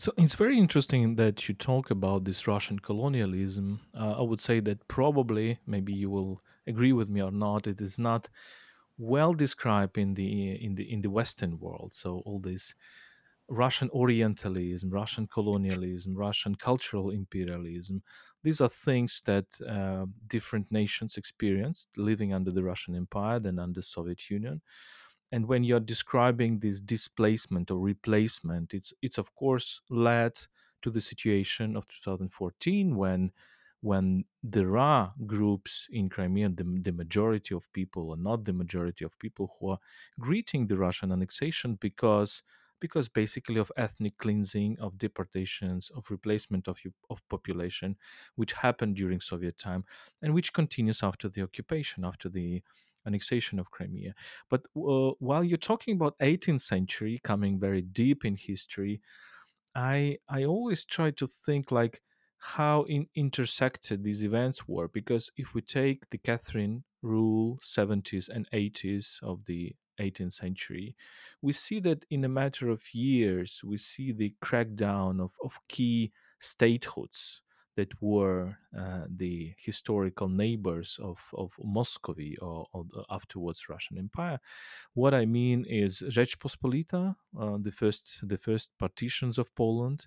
So 0.00 0.14
it's 0.16 0.34
very 0.34 0.58
interesting 0.58 1.16
that 1.16 1.46
you 1.46 1.54
talk 1.54 1.90
about 1.90 2.24
this 2.24 2.46
Russian 2.46 2.78
colonialism. 2.78 3.80
Uh, 3.94 4.12
I 4.12 4.22
would 4.22 4.40
say 4.40 4.58
that 4.60 4.88
probably, 4.88 5.58
maybe 5.66 5.92
you 5.92 6.08
will 6.08 6.40
agree 6.66 6.94
with 6.94 7.10
me 7.10 7.20
or 7.22 7.30
not, 7.30 7.66
it 7.66 7.82
is 7.82 7.98
not 7.98 8.30
well 8.96 9.34
described 9.34 9.98
in 9.98 10.14
the 10.14 10.52
in 10.64 10.74
the 10.74 10.90
in 10.90 11.02
the 11.02 11.10
Western 11.10 11.58
world. 11.60 11.92
So 11.92 12.22
all 12.24 12.40
this 12.40 12.74
Russian 13.48 13.90
Orientalism, 13.90 14.88
Russian 14.88 15.26
colonialism, 15.26 16.14
Russian 16.16 16.54
cultural 16.54 17.10
imperialism. 17.10 18.02
These 18.42 18.62
are 18.62 18.70
things 18.70 19.20
that 19.26 19.48
uh, 19.68 20.06
different 20.28 20.72
nations 20.72 21.18
experienced 21.18 21.88
living 21.98 22.32
under 22.32 22.50
the 22.50 22.62
Russian 22.62 22.96
Empire 22.96 23.40
and 23.44 23.60
under 23.60 23.82
Soviet 23.82 24.30
Union. 24.30 24.62
And 25.32 25.46
when 25.46 25.62
you're 25.62 25.80
describing 25.80 26.58
this 26.58 26.80
displacement 26.80 27.70
or 27.70 27.78
replacement, 27.78 28.74
it's 28.74 28.92
it's 29.02 29.18
of 29.18 29.34
course 29.34 29.80
led 29.88 30.32
to 30.82 30.90
the 30.90 31.00
situation 31.00 31.76
of 31.76 31.86
2014 31.88 32.96
when 32.96 33.32
when 33.82 34.24
there 34.42 34.76
are 34.76 35.14
groups 35.26 35.88
in 35.90 36.08
Crimea, 36.10 36.50
the, 36.50 36.64
the 36.82 36.92
majority 36.92 37.54
of 37.54 37.72
people, 37.72 38.10
or 38.10 38.16
not 38.16 38.44
the 38.44 38.52
majority 38.52 39.06
of 39.06 39.18
people, 39.18 39.56
who 39.58 39.70
are 39.70 39.78
greeting 40.18 40.66
the 40.66 40.76
Russian 40.76 41.12
annexation 41.12 41.78
because 41.80 42.42
because 42.80 43.08
basically 43.08 43.60
of 43.60 43.70
ethnic 43.76 44.16
cleansing, 44.16 44.78
of 44.80 44.96
deportations, 44.96 45.90
of 45.94 46.10
replacement 46.10 46.66
of, 46.66 46.80
of 47.10 47.22
population, 47.28 47.94
which 48.36 48.54
happened 48.54 48.96
during 48.96 49.20
Soviet 49.20 49.58
time 49.58 49.84
and 50.22 50.32
which 50.32 50.54
continues 50.54 51.02
after 51.02 51.28
the 51.28 51.42
occupation, 51.42 52.06
after 52.06 52.30
the 52.30 52.62
annexation 53.06 53.58
of 53.58 53.70
Crimea. 53.70 54.14
But 54.48 54.62
uh, 54.76 55.12
while 55.18 55.44
you're 55.44 55.58
talking 55.58 55.94
about 55.94 56.18
18th 56.18 56.62
century, 56.62 57.20
coming 57.22 57.58
very 57.58 57.82
deep 57.82 58.24
in 58.24 58.36
history, 58.36 59.00
I 59.74 60.18
I 60.28 60.44
always 60.44 60.84
try 60.84 61.10
to 61.12 61.26
think 61.26 61.70
like 61.70 62.02
how 62.38 62.84
in, 62.84 63.06
intersected 63.14 64.02
these 64.02 64.24
events 64.24 64.66
were 64.66 64.88
because 64.88 65.30
if 65.36 65.54
we 65.54 65.60
take 65.60 66.08
the 66.08 66.18
Catherine 66.18 66.84
rule 67.02 67.58
70s 67.62 68.28
and 68.28 68.50
80s 68.50 69.22
of 69.22 69.44
the 69.44 69.74
18th 70.00 70.32
century, 70.32 70.96
we 71.42 71.52
see 71.52 71.80
that 71.80 72.04
in 72.10 72.24
a 72.24 72.28
matter 72.28 72.70
of 72.70 72.82
years, 72.94 73.60
we 73.62 73.76
see 73.76 74.12
the 74.12 74.34
crackdown 74.42 75.20
of, 75.20 75.32
of 75.44 75.60
key 75.68 76.12
statehoods 76.40 77.40
that 77.76 77.88
were 78.00 78.56
uh, 78.76 79.04
the 79.16 79.54
historical 79.58 80.28
neighbors 80.28 80.98
of, 81.02 81.18
of 81.34 81.52
Muscovy 81.62 82.36
or, 82.38 82.66
or 82.72 82.84
afterwards 83.10 83.68
Russian 83.68 83.98
Empire. 83.98 84.38
What 84.94 85.14
I 85.14 85.26
mean 85.26 85.64
is 85.68 86.02
Rzeczpospolita, 86.02 87.14
uh, 87.38 87.58
the 87.60 87.70
first 87.70 88.28
the 88.28 88.38
first 88.38 88.70
partitions 88.78 89.38
of 89.38 89.54
Poland. 89.54 90.06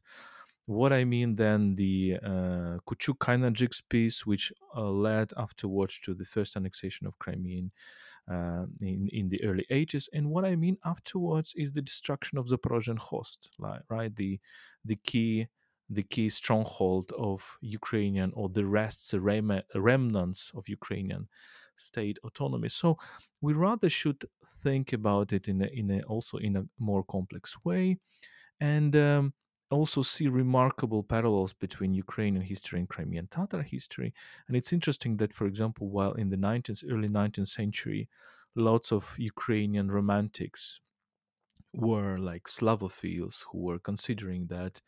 What 0.65 0.93
I 0.93 1.03
mean 1.03 1.35
then 1.35 1.75
the 1.75 2.17
uh, 2.23 2.77
Kuchuk 2.87 3.81
peace, 3.89 4.25
which 4.25 4.53
uh, 4.75 4.89
led 4.89 5.33
afterwards 5.37 5.99
to 5.99 6.13
the 6.13 6.25
first 6.25 6.55
annexation 6.55 7.05
of 7.07 7.19
Crimea 7.19 7.69
uh, 8.31 8.65
in 8.81 9.09
in 9.11 9.29
the 9.29 9.43
early 9.43 9.65
ages. 9.69 10.09
And 10.13 10.29
what 10.29 10.45
I 10.45 10.55
mean 10.55 10.77
afterwards 10.85 11.53
is 11.55 11.73
the 11.73 11.81
destruction 11.81 12.37
of 12.37 12.47
Zaporozhian 12.47 12.97
Host, 12.97 13.49
right? 13.89 14.15
The 14.15 14.39
the 14.85 14.97
key 15.03 15.47
the 15.89 16.03
key 16.03 16.29
stronghold 16.29 17.11
of 17.17 17.57
Ukrainian 17.61 18.31
or 18.33 18.49
the 18.49 18.65
rests, 18.65 19.13
rem- 19.13 19.61
remnants 19.75 20.51
of 20.55 20.69
Ukrainian 20.69 21.27
state 21.75 22.19
autonomy. 22.23 22.69
So 22.69 22.97
we 23.41 23.53
rather 23.53 23.89
should 23.89 24.25
think 24.45 24.93
about 24.93 25.33
it 25.33 25.47
in 25.47 25.61
a, 25.61 25.67
in 25.67 25.91
a 25.91 26.01
also 26.03 26.37
in 26.37 26.55
a 26.55 26.65
more 26.77 27.03
complex 27.03 27.63
way, 27.65 27.97
and 28.59 28.95
um, 28.95 29.33
also 29.69 30.01
see 30.01 30.27
remarkable 30.27 31.03
parallels 31.03 31.53
between 31.53 31.93
Ukrainian 31.93 32.43
history 32.43 32.79
and 32.79 32.89
Crimean 32.89 33.27
Tatar 33.27 33.63
history. 33.63 34.13
And 34.47 34.55
it's 34.55 34.73
interesting 34.73 35.17
that, 35.17 35.33
for 35.33 35.47
example, 35.47 35.89
while 35.89 36.13
in 36.13 36.29
the 36.29 36.37
19th, 36.37 36.83
early 36.89 37.09
19th 37.09 37.47
century, 37.49 38.09
lots 38.55 38.91
of 38.91 39.15
Ukrainian 39.17 39.89
romantics 39.91 40.79
were 41.73 42.17
like 42.17 42.43
Slavophiles 42.47 43.45
who 43.51 43.59
were 43.59 43.79
considering 43.79 44.47
that, 44.47 44.81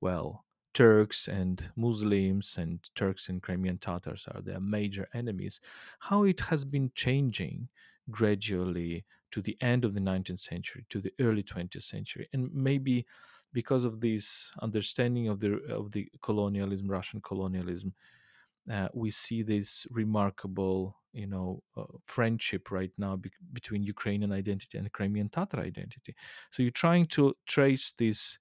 well, 0.00 0.44
Turks 0.74 1.26
and 1.26 1.70
Muslims 1.74 2.56
and 2.58 2.80
Turks 2.94 3.28
and 3.28 3.42
Crimean 3.42 3.78
Tatars 3.78 4.28
are 4.30 4.42
their 4.42 4.60
major 4.60 5.08
enemies, 5.14 5.60
how 6.00 6.24
it 6.24 6.40
has 6.40 6.64
been 6.64 6.90
changing 6.94 7.68
gradually 8.10 9.04
to 9.30 9.40
the 9.40 9.56
end 9.60 9.84
of 9.84 9.94
the 9.94 10.00
19th 10.00 10.40
century, 10.40 10.84
to 10.90 11.00
the 11.00 11.12
early 11.20 11.42
20th 11.42 11.82
century, 11.82 12.28
and 12.32 12.52
maybe 12.52 13.06
because 13.52 13.84
of 13.86 14.00
this 14.00 14.52
understanding 14.60 15.28
of 15.28 15.40
the 15.40 15.54
of 15.72 15.92
the 15.92 16.10
colonialism, 16.22 16.88
Russian 16.88 17.20
colonialism, 17.22 17.94
uh, 18.70 18.88
we 18.94 19.10
see 19.10 19.42
this 19.42 19.86
remarkable, 19.90 20.96
you 21.12 21.26
know, 21.26 21.62
uh, 21.76 21.84
friendship 22.04 22.70
right 22.70 22.92
now 22.98 23.16
be- 23.16 23.30
between 23.52 23.82
Ukrainian 23.82 24.32
identity 24.32 24.76
and 24.78 24.90
Crimean 24.92 25.28
Tatar 25.28 25.60
identity. 25.60 26.14
So 26.50 26.62
you're 26.62 26.70
trying 26.70 27.06
to 27.08 27.34
trace 27.46 27.92
these 27.96 28.38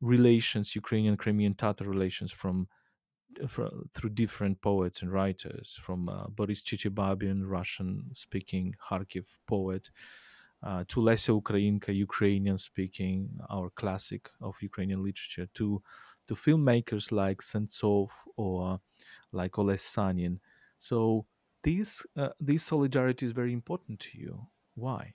relations, 0.00 0.74
Ukrainian 0.76 1.16
Crimean 1.16 1.54
Tatar 1.54 1.84
relations, 1.84 2.32
from, 2.32 2.68
from 3.48 3.88
through 3.92 4.10
different 4.10 4.60
poets 4.60 5.02
and 5.02 5.12
writers, 5.12 5.78
from 5.82 6.08
uh, 6.08 6.26
Boris 6.28 6.62
Chichibabin, 6.62 7.42
Russian-speaking 7.46 8.74
Kharkiv 8.80 9.26
poet, 9.46 9.90
uh, 10.62 10.84
to 10.88 11.00
Lesya 11.00 11.40
Ukrainka, 11.40 11.94
Ukrainian 11.94 12.58
speaking, 12.58 13.38
our 13.50 13.70
classic 13.70 14.30
of 14.40 14.56
Ukrainian 14.62 15.02
literature, 15.02 15.46
to 15.54 15.82
to 16.26 16.34
filmmakers 16.34 17.12
like 17.12 17.40
Sentsov 17.40 18.10
or 18.36 18.80
like 19.32 19.58
Oles 19.58 19.82
Sanin. 19.82 20.40
So 20.78 21.26
these 21.62 22.04
uh, 22.16 22.30
these 22.40 22.64
solidarity 22.64 23.26
is 23.26 23.32
very 23.32 23.52
important 23.52 24.00
to 24.00 24.18
you. 24.18 24.46
Why? 24.74 25.14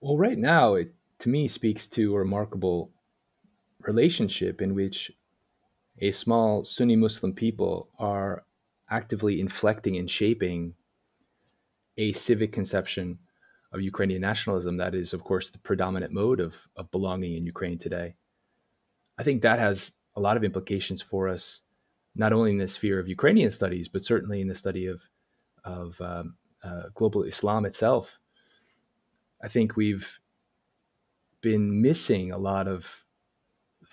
Well, 0.00 0.16
right 0.16 0.38
now, 0.38 0.74
it 0.74 0.94
to 1.18 1.28
me 1.28 1.48
speaks 1.48 1.86
to 1.88 2.14
a 2.14 2.18
remarkable 2.18 2.90
relationship 3.80 4.60
in 4.60 4.74
which 4.74 5.10
a 6.00 6.12
small 6.12 6.64
Sunni 6.64 6.96
Muslim 6.96 7.32
people 7.32 7.88
are 7.98 8.44
actively 8.90 9.40
inflecting 9.40 9.96
and 9.96 10.10
shaping 10.10 10.74
a 11.96 12.12
civic 12.12 12.52
conception 12.52 13.18
of 13.72 13.80
Ukrainian 13.80 14.20
nationalism 14.20 14.76
that 14.76 14.94
is, 14.94 15.12
of 15.12 15.24
course, 15.24 15.48
the 15.50 15.58
predominant 15.58 16.12
mode 16.12 16.40
of, 16.40 16.54
of 16.76 16.90
belonging 16.90 17.34
in 17.36 17.46
Ukraine 17.46 17.78
today. 17.78 18.14
I 19.18 19.22
think 19.22 19.42
that 19.42 19.58
has 19.58 19.92
a 20.14 20.20
lot 20.20 20.36
of 20.36 20.44
implications 20.44 21.00
for 21.02 21.28
us, 21.28 21.60
not 22.14 22.32
only 22.32 22.50
in 22.52 22.58
the 22.58 22.68
sphere 22.68 22.98
of 22.98 23.08
Ukrainian 23.08 23.50
studies, 23.50 23.88
but 23.88 24.04
certainly 24.04 24.40
in 24.40 24.48
the 24.48 24.54
study 24.54 24.86
of, 24.86 25.02
of 25.64 26.00
um, 26.00 26.36
uh, 26.62 26.84
global 26.94 27.22
Islam 27.22 27.64
itself. 27.64 28.18
I 29.42 29.48
think 29.48 29.76
we've 29.76 30.18
been 31.40 31.80
missing 31.80 32.32
a 32.32 32.38
lot 32.38 32.68
of 32.68 33.04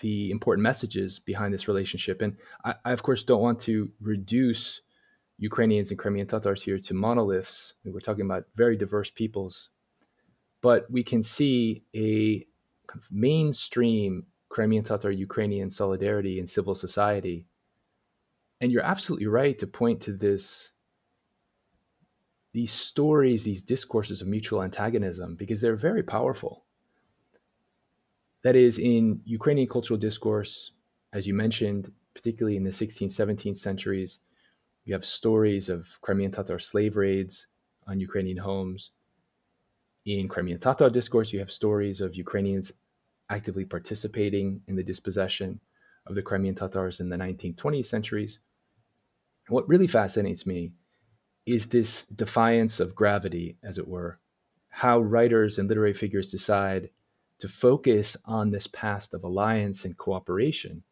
the 0.02 0.32
important 0.32 0.64
messages 0.64 1.20
behind 1.20 1.54
this 1.54 1.68
relationship. 1.68 2.22
And 2.22 2.36
I, 2.66 2.76
I, 2.86 2.92
of 2.92 3.04
course, 3.04 3.24
don't 3.24 3.42
want 3.42 3.60
to 3.62 3.92
reduce 4.02 4.82
Ukrainians 5.38 5.90
and 5.90 6.00
Crimean 6.00 6.28
Tatars 6.28 6.64
here 6.64 6.80
to 6.80 6.94
monoliths. 6.94 7.74
We're 7.84 8.00
talking 8.00 8.26
about 8.26 8.46
very 8.56 8.78
diverse 8.78 9.12
peoples. 9.12 9.70
But 10.62 10.90
we 10.90 11.04
can 11.04 11.24
see 11.24 11.84
a 11.94 12.40
kind 12.88 13.02
of 13.02 13.08
mainstream 13.12 14.26
Crimean 14.50 14.84
Tatar 14.84 15.12
Ukrainian 15.12 15.70
solidarity 15.70 16.40
in 16.40 16.48
civil 16.48 16.76
society. 16.76 17.48
And 18.62 18.72
you're 18.72 18.84
absolutely 18.84 19.28
right 19.28 19.58
to 19.60 19.68
point 19.68 20.02
to 20.02 20.14
this 20.14 20.70
these 22.54 22.72
stories, 22.72 23.44
these 23.44 23.64
discourses 23.64 24.22
of 24.22 24.28
mutual 24.28 24.62
antagonism, 24.62 25.36
because 25.36 25.60
they're 25.60 25.76
very 25.76 26.04
powerful. 26.04 26.66
That 28.44 28.56
is, 28.56 28.78
in 28.78 29.22
Ukrainian 29.26 29.68
cultural 29.70 29.98
discourse, 29.98 30.72
as 31.14 31.26
you 31.26 31.34
mentioned, 31.34 31.92
particularly 32.14 32.58
in 32.58 32.64
the 32.64 32.72
16th, 32.72 33.12
17th 33.12 33.58
centuries, 33.58 34.20
you 34.86 34.94
have 34.94 35.06
stories 35.06 35.70
of 35.70 35.88
Crimean 36.02 36.32
Tatar 36.32 36.60
slave 36.60 36.98
raids 36.98 37.48
on 37.88 38.00
Ukrainian 38.00 38.38
homes. 38.38 38.92
In 40.06 40.28
Crimean 40.28 40.60
Tatar 40.60 40.90
discourse, 40.90 41.32
you 41.32 41.40
have 41.40 41.52
stories 41.52 42.02
of 42.02 42.16
Ukrainians 42.16 42.74
actively 43.30 43.64
participating 43.64 44.62
in 44.68 44.76
the 44.76 44.84
dispossession 44.84 45.62
of 46.06 46.16
the 46.16 46.22
Crimean 46.22 46.56
Tatars 46.56 47.00
in 47.00 47.08
the 47.08 47.16
19th, 47.16 47.56
20th 47.56 47.86
centuries. 47.86 48.40
What 49.48 49.68
really 49.70 49.88
fascinates 49.88 50.46
me 50.46 50.74
is 51.46 51.68
this 51.68 52.06
defiance 52.08 52.82
of 52.82 52.96
gravity, 52.96 53.58
as 53.64 53.78
it 53.78 53.88
were, 53.88 54.20
how 54.68 55.00
writers 55.00 55.58
and 55.58 55.70
literary 55.70 55.94
figures 55.94 56.30
decide 56.30 56.90
to 57.40 57.48
focus 57.48 58.16
on 58.26 58.52
this 58.52 58.68
past 58.68 59.14
of 59.14 59.24
alliance 59.24 59.86
and 59.86 59.98
cooperation 59.98 60.84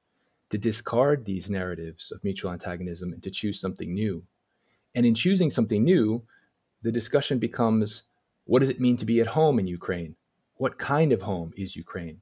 to 0.49 0.57
discard 0.57 1.23
these 1.23 1.49
narratives 1.49 2.11
of 2.11 2.23
mutual 2.23 2.51
antagonism 2.51 3.13
and 3.13 3.23
to 3.23 3.31
choose 3.31 3.59
something 3.59 3.93
new. 3.93 4.23
And 4.93 5.05
in 5.05 5.15
choosing 5.15 5.49
something 5.49 5.83
new, 5.83 6.23
the 6.81 6.91
discussion 6.91 7.39
becomes 7.39 8.03
what 8.45 8.59
does 8.59 8.69
it 8.69 8.81
mean 8.81 8.97
to 8.97 9.05
be 9.05 9.21
at 9.21 9.27
home 9.27 9.59
in 9.59 9.67
Ukraine? 9.67 10.15
What 10.55 10.77
kind 10.77 11.13
of 11.13 11.21
home 11.21 11.53
is 11.55 11.75
Ukraine? 11.75 12.21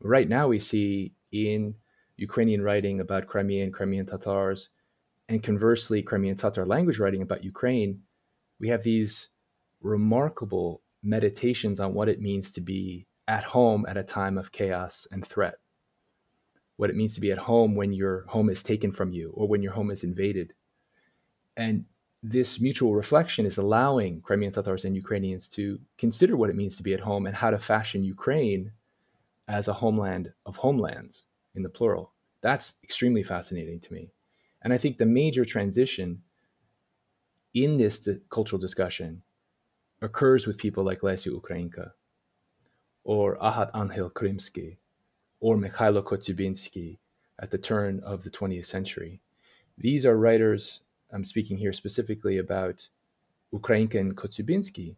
Right 0.00 0.28
now, 0.28 0.48
we 0.48 0.60
see 0.60 1.12
in 1.32 1.74
Ukrainian 2.16 2.60
writing 2.60 3.00
about 3.00 3.26
Crimean, 3.26 3.72
Crimean 3.72 4.06
Tatars, 4.06 4.68
and 5.28 5.42
conversely, 5.42 6.02
Crimean 6.02 6.36
Tatar 6.36 6.66
language 6.66 6.98
writing 6.98 7.22
about 7.22 7.44
Ukraine, 7.44 8.02
we 8.60 8.68
have 8.68 8.82
these 8.82 9.28
remarkable 9.80 10.82
meditations 11.02 11.80
on 11.80 11.94
what 11.94 12.08
it 12.08 12.20
means 12.20 12.50
to 12.52 12.60
be 12.60 13.06
at 13.26 13.42
home 13.42 13.86
at 13.88 13.96
a 13.96 14.02
time 14.02 14.36
of 14.36 14.52
chaos 14.52 15.06
and 15.10 15.26
threat 15.26 15.54
what 16.76 16.90
it 16.90 16.96
means 16.96 17.14
to 17.14 17.20
be 17.20 17.30
at 17.30 17.38
home 17.38 17.74
when 17.74 17.92
your 17.92 18.24
home 18.26 18.50
is 18.50 18.62
taken 18.62 18.92
from 18.92 19.12
you 19.12 19.32
or 19.34 19.46
when 19.46 19.62
your 19.62 19.72
home 19.72 19.90
is 19.90 20.02
invaded. 20.02 20.52
And 21.56 21.84
this 22.22 22.60
mutual 22.60 22.94
reflection 22.94 23.46
is 23.46 23.58
allowing 23.58 24.20
Crimean 24.22 24.52
Tatars 24.52 24.84
and 24.84 24.96
Ukrainians 24.96 25.48
to 25.50 25.78
consider 25.98 26.36
what 26.36 26.50
it 26.50 26.56
means 26.56 26.76
to 26.76 26.82
be 26.82 26.94
at 26.94 27.00
home 27.00 27.26
and 27.26 27.36
how 27.36 27.50
to 27.50 27.58
fashion 27.58 28.02
Ukraine 28.02 28.72
as 29.46 29.68
a 29.68 29.74
homeland 29.74 30.32
of 30.46 30.56
homelands 30.56 31.24
in 31.54 31.62
the 31.62 31.68
plural. 31.68 32.12
That's 32.40 32.74
extremely 32.82 33.22
fascinating 33.22 33.78
to 33.80 33.92
me. 33.92 34.10
And 34.62 34.72
I 34.72 34.78
think 34.78 34.96
the 34.96 35.06
major 35.06 35.44
transition 35.44 36.22
in 37.52 37.76
this 37.76 38.08
cultural 38.30 38.60
discussion 38.60 39.22
occurs 40.00 40.46
with 40.46 40.58
people 40.58 40.82
like 40.82 41.02
Lesya 41.02 41.40
Ukrainka 41.40 41.90
or 43.04 43.36
Aghatangel 43.36 44.12
Krymsky 44.12 44.76
or 45.40 45.56
Mikhailo 45.56 46.02
Kotyubinsky 46.02 46.98
at 47.38 47.50
the 47.50 47.58
turn 47.58 48.00
of 48.00 48.24
the 48.24 48.30
20th 48.30 48.66
century. 48.66 49.20
These 49.76 50.06
are 50.06 50.16
writers, 50.16 50.80
I'm 51.12 51.24
speaking 51.24 51.58
here 51.58 51.72
specifically 51.72 52.38
about 52.38 52.88
Ukrainka 53.52 54.00
and 54.00 54.16
Kotyubinsky, 54.16 54.96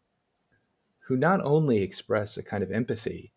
who 1.00 1.16
not 1.16 1.40
only 1.42 1.82
express 1.82 2.36
a 2.36 2.42
kind 2.42 2.62
of 2.62 2.70
empathy 2.70 3.32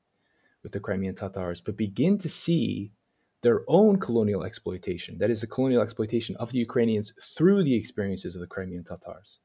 with 0.64 0.72
the 0.72 0.80
Crimean 0.80 1.16
Tatars, 1.16 1.62
but 1.62 1.78
begin 1.78 2.18
to 2.20 2.30
see 2.30 2.92
their 3.42 3.62
own 3.68 4.00
colonial 4.00 4.44
exploitation, 4.44 5.18
that 5.18 5.30
is, 5.30 5.42
the 5.42 5.48
colonial 5.48 5.82
exploitation 5.82 6.36
of 6.36 6.52
the 6.52 6.58
Ukrainians 6.58 7.14
through 7.22 7.64
the 7.64 7.74
experiences 7.74 8.36
of 8.36 8.42
the 8.42 8.48
Crimean 8.48 8.84
Tatars. 8.84 9.40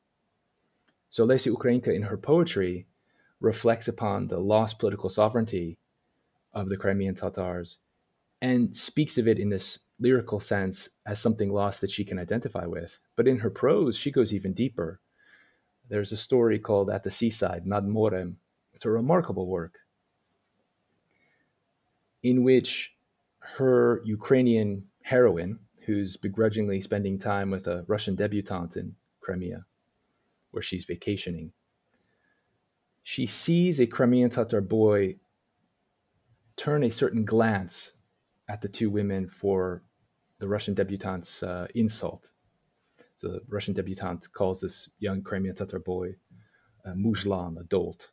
So 1.10 1.24
Lesya 1.24 1.54
Ukrainka, 1.54 1.94
in 1.94 2.02
her 2.02 2.16
poetry, 2.16 2.87
reflects 3.44 3.87
upon 3.87 4.26
the 4.26 4.38
lost 4.38 4.78
political 4.78 5.11
sovereignty 5.11 5.78
of 6.52 6.68
the 6.68 6.76
Crimean 6.76 7.14
Tatars 7.14 7.78
and 8.40 8.74
speaks 8.74 9.18
of 9.18 9.28
it 9.28 9.38
in 9.38 9.50
this 9.50 9.80
lyrical 10.00 10.40
sense 10.40 10.88
as 11.07 11.20
something 11.20 11.52
lost 11.52 11.80
that 11.80 11.90
she 11.90 12.04
can 12.04 12.18
identify 12.18 12.66
with. 12.66 12.98
But 13.16 13.28
in 13.28 13.38
her 13.38 13.50
prose, 13.50 13.96
she 13.96 14.11
goes 14.11 14.33
even 14.33 14.54
deeper. 14.54 15.00
There's 15.88 16.12
a 16.12 16.16
story 16.16 16.59
called 16.59 16.90
At 16.90 17.04
the 17.04 17.11
Seaside, 17.11 17.66
Nad 17.66 17.85
Morem. 17.85 18.37
It's 18.72 18.87
a 18.87 18.90
remarkable 18.90 19.46
work 19.46 19.78
in 22.22 22.42
which 22.42 22.96
her 23.38 24.00
Ukrainian 24.04 24.85
heroine, 25.02 25.59
who's 25.85 26.16
begrudgingly 26.16 26.80
spending 26.80 27.18
time 27.18 27.50
with 27.50 27.66
a 27.66 27.85
Russian 27.87 28.16
debutante 28.16 28.78
in 28.78 28.94
Crimea, 29.20 29.66
where 30.50 30.62
she's 30.62 30.87
vacationing, 30.87 31.52
she 33.04 33.26
sees 33.26 33.78
a 33.78 33.86
Crimean 33.86 34.30
Tatar 34.30 34.62
boy 34.62 35.16
turn 36.56 36.82
a 36.82 36.90
certain 36.90 37.24
glance 37.24 37.92
at 38.48 38.62
the 38.62 38.68
two 38.68 38.88
women 38.88 39.28
for 39.28 39.82
the 40.38 40.48
Russian 40.48 40.74
debutante's 40.74 41.42
uh, 41.42 41.66
insult. 41.74 42.30
So 43.16 43.28
the 43.28 43.42
Russian 43.48 43.74
debutante 43.74 44.32
calls 44.32 44.60
this 44.60 44.88
young 44.98 45.22
Crimean 45.22 45.54
Tatar 45.54 45.78
boy 45.78 46.16
a 46.86 46.90
muzhlan, 46.90 47.60
a 47.60 47.64
dolt. 47.64 48.10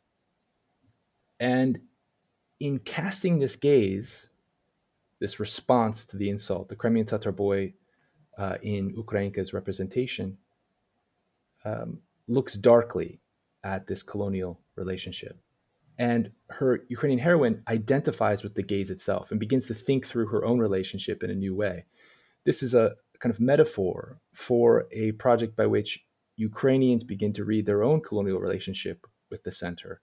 And 1.40 1.80
in 2.60 2.78
casting 2.78 3.38
this 3.38 3.56
gaze, 3.56 4.28
this 5.20 5.40
response 5.40 6.04
to 6.06 6.18
the 6.18 6.28
insult, 6.28 6.68
the 6.68 6.76
Crimean 6.76 7.06
Tatar 7.06 7.32
boy 7.32 7.72
uh, 8.36 8.56
in 8.62 8.94
Ukrainka's 8.94 9.54
representation 9.54 10.36
um, 11.64 12.00
looks 12.28 12.54
darkly 12.54 13.21
at 13.64 13.86
this 13.86 14.02
colonial 14.02 14.60
relationship. 14.76 15.38
And 15.98 16.32
her 16.48 16.80
Ukrainian 16.88 17.20
heroine 17.20 17.62
identifies 17.68 18.42
with 18.42 18.54
the 18.54 18.62
gaze 18.62 18.90
itself 18.90 19.30
and 19.30 19.38
begins 19.38 19.66
to 19.66 19.74
think 19.74 20.06
through 20.06 20.28
her 20.28 20.44
own 20.44 20.58
relationship 20.58 21.22
in 21.22 21.30
a 21.30 21.34
new 21.34 21.54
way. 21.54 21.84
This 22.44 22.62
is 22.62 22.74
a 22.74 22.94
kind 23.20 23.32
of 23.32 23.40
metaphor 23.40 24.18
for 24.34 24.88
a 24.90 25.12
project 25.12 25.54
by 25.56 25.66
which 25.66 26.04
Ukrainians 26.36 27.04
begin 27.04 27.32
to 27.34 27.44
read 27.44 27.66
their 27.66 27.84
own 27.84 28.00
colonial 28.00 28.40
relationship 28.40 29.06
with 29.30 29.44
the 29.44 29.52
center 29.52 30.00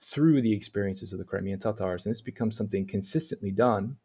through 0.00 0.42
the 0.42 0.52
experiences 0.52 1.12
of 1.12 1.18
the 1.18 1.24
Crimean 1.24 1.58
Tatars. 1.58 2.04
And 2.04 2.14
this 2.14 2.20
becomes 2.20 2.56
something 2.56 2.86
consistently 2.86 3.50
done 3.50 3.96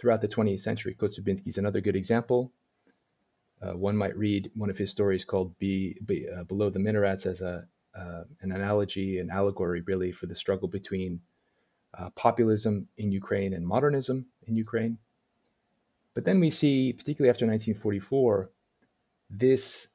throughout 0.00 0.20
the 0.20 0.28
20th 0.28 0.60
century. 0.60 0.96
Kotyubinsky 0.98 1.48
is 1.48 1.58
another 1.58 1.80
good 1.80 1.96
example. 1.96 2.52
Uh, 3.60 3.76
one 3.76 3.96
might 3.96 4.16
read 4.16 4.50
one 4.54 4.70
of 4.70 4.78
his 4.78 4.90
stories 4.90 5.24
called 5.24 5.56
Be, 5.58 5.96
Be 6.04 6.26
uh, 6.28 6.42
Below 6.44 6.70
the 6.70 6.80
Minarets 6.80 7.26
as 7.26 7.40
a 7.40 7.66
uh, 7.94 8.24
an 8.40 8.52
analogy, 8.52 9.18
an 9.18 9.30
allegory, 9.30 9.82
really, 9.82 10.12
for 10.12 10.26
the 10.26 10.34
struggle 10.34 10.68
between 10.68 11.20
uh, 11.98 12.10
populism 12.10 12.88
in 12.96 13.12
Ukraine 13.12 13.52
and 13.52 13.66
modernism 13.66 14.26
in 14.46 14.56
Ukraine. 14.56 14.98
But 16.14 16.24
then 16.24 16.40
we 16.40 16.50
see, 16.50 16.92
particularly 16.92 17.30
after 17.30 17.46
1944, 17.46 18.50
this 19.30 19.88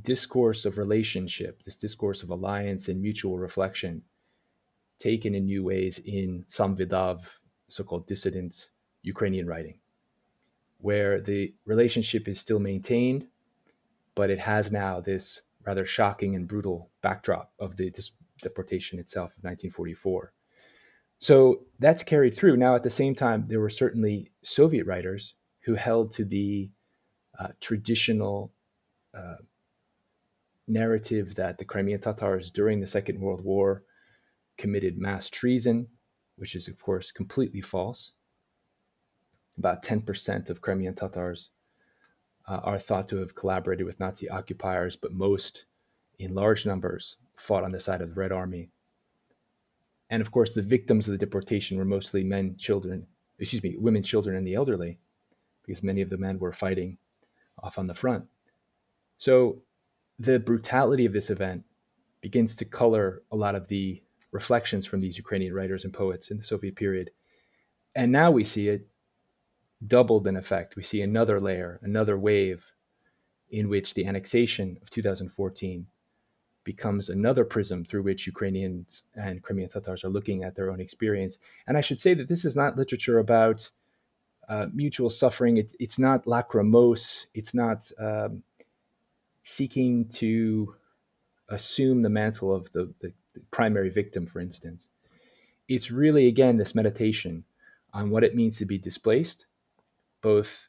discourse 0.00 0.64
of 0.64 0.78
relationship, 0.78 1.62
this 1.64 1.76
discourse 1.76 2.22
of 2.22 2.30
alliance 2.30 2.88
and 2.88 3.00
mutual 3.00 3.38
reflection, 3.38 4.02
taken 4.98 5.34
in 5.34 5.46
new 5.46 5.62
ways 5.62 6.00
in 6.04 6.44
Samvidav, 6.48 7.20
so 7.68 7.84
called 7.84 8.06
dissident 8.06 8.70
Ukrainian 9.02 9.46
writing, 9.46 9.78
where 10.78 11.20
the 11.20 11.54
relationship 11.64 12.28
is 12.28 12.40
still 12.40 12.58
maintained, 12.58 13.26
but 14.14 14.30
it 14.30 14.40
has 14.40 14.72
now 14.72 15.00
this 15.00 15.42
rather 15.68 15.84
shocking 15.84 16.34
and 16.34 16.48
brutal 16.48 16.88
backdrop 17.02 17.52
of 17.58 17.76
the 17.76 17.90
dis- 17.90 18.12
deportation 18.40 18.98
itself 18.98 19.32
of 19.36 19.44
1944. 19.44 20.32
So 21.18 21.66
that's 21.78 22.02
carried 22.02 22.34
through. 22.34 22.56
Now, 22.56 22.74
at 22.74 22.82
the 22.82 22.88
same 22.88 23.14
time, 23.14 23.44
there 23.48 23.60
were 23.60 23.68
certainly 23.68 24.30
Soviet 24.42 24.86
writers 24.86 25.34
who 25.60 25.74
held 25.74 26.10
to 26.14 26.24
the 26.24 26.70
uh, 27.38 27.48
traditional 27.60 28.50
uh, 29.14 29.42
narrative 30.66 31.34
that 31.34 31.58
the 31.58 31.66
Crimean 31.66 32.00
Tatars 32.00 32.50
during 32.50 32.80
the 32.80 32.86
Second 32.86 33.20
World 33.20 33.44
War 33.44 33.82
committed 34.56 34.96
mass 34.96 35.28
treason, 35.28 35.86
which 36.36 36.54
is, 36.54 36.66
of 36.66 36.80
course, 36.80 37.12
completely 37.12 37.60
false. 37.60 38.12
About 39.58 39.82
10% 39.82 40.48
of 40.48 40.62
Crimean 40.62 40.94
Tatars 40.94 41.50
uh, 42.48 42.60
are 42.64 42.78
thought 42.78 43.08
to 43.08 43.16
have 43.18 43.34
collaborated 43.34 43.86
with 43.86 44.00
Nazi 44.00 44.28
occupiers, 44.28 44.96
but 44.96 45.12
most, 45.12 45.64
in 46.18 46.34
large 46.34 46.64
numbers, 46.64 47.16
fought 47.36 47.64
on 47.64 47.72
the 47.72 47.80
side 47.80 48.00
of 48.00 48.08
the 48.14 48.20
Red 48.20 48.32
Army. 48.32 48.70
And 50.10 50.22
of 50.22 50.30
course, 50.30 50.50
the 50.50 50.62
victims 50.62 51.06
of 51.06 51.12
the 51.12 51.18
deportation 51.18 51.76
were 51.76 51.84
mostly 51.84 52.24
men, 52.24 52.56
children, 52.58 53.06
excuse 53.38 53.62
me, 53.62 53.76
women, 53.78 54.02
children, 54.02 54.36
and 54.36 54.46
the 54.46 54.54
elderly, 54.54 54.98
because 55.62 55.82
many 55.82 56.00
of 56.00 56.08
the 56.08 56.16
men 56.16 56.38
were 56.38 56.52
fighting 56.52 56.96
off 57.62 57.78
on 57.78 57.86
the 57.86 57.94
front. 57.94 58.24
So 59.18 59.62
the 60.18 60.38
brutality 60.38 61.04
of 61.04 61.12
this 61.12 61.28
event 61.28 61.64
begins 62.20 62.54
to 62.56 62.64
color 62.64 63.22
a 63.30 63.36
lot 63.36 63.54
of 63.54 63.68
the 63.68 64.02
reflections 64.32 64.86
from 64.86 65.00
these 65.00 65.16
Ukrainian 65.18 65.54
writers 65.54 65.84
and 65.84 65.92
poets 65.92 66.30
in 66.30 66.38
the 66.38 66.44
Soviet 66.44 66.76
period. 66.76 67.10
And 67.94 68.10
now 68.10 68.30
we 68.30 68.44
see 68.44 68.68
it 68.68 68.86
doubled 69.86 70.26
in 70.26 70.36
effect. 70.36 70.76
We 70.76 70.82
see 70.82 71.02
another 71.02 71.40
layer, 71.40 71.78
another 71.82 72.18
wave 72.18 72.72
in 73.50 73.68
which 73.68 73.94
the 73.94 74.06
annexation 74.06 74.78
of 74.82 74.90
2014 74.90 75.86
becomes 76.64 77.08
another 77.08 77.44
prism 77.44 77.84
through 77.84 78.02
which 78.02 78.26
Ukrainians 78.26 79.04
and 79.14 79.42
Crimean 79.42 79.70
Tatars 79.70 80.04
are 80.04 80.10
looking 80.10 80.44
at 80.44 80.54
their 80.54 80.70
own 80.70 80.80
experience. 80.80 81.38
And 81.66 81.78
I 81.78 81.80
should 81.80 82.00
say 82.00 82.12
that 82.14 82.28
this 82.28 82.44
is 82.44 82.54
not 82.54 82.76
literature 82.76 83.18
about 83.18 83.70
uh, 84.48 84.66
mutual 84.74 85.08
suffering. 85.08 85.56
It, 85.56 85.74
it's 85.80 85.98
not 85.98 86.26
lachrymose. 86.26 87.26
It's 87.32 87.54
not 87.54 87.90
um, 87.98 88.42
seeking 89.42 90.08
to 90.10 90.74
assume 91.48 92.02
the 92.02 92.10
mantle 92.10 92.54
of 92.54 92.70
the, 92.72 92.92
the, 93.00 93.12
the 93.32 93.40
primary 93.50 93.88
victim, 93.88 94.26
for 94.26 94.40
instance. 94.40 94.88
It's 95.68 95.90
really, 95.90 96.26
again, 96.26 96.58
this 96.58 96.74
meditation 96.74 97.44
on 97.94 98.10
what 98.10 98.24
it 98.24 98.34
means 98.34 98.58
to 98.58 98.66
be 98.66 98.78
displaced, 98.78 99.46
both 100.22 100.68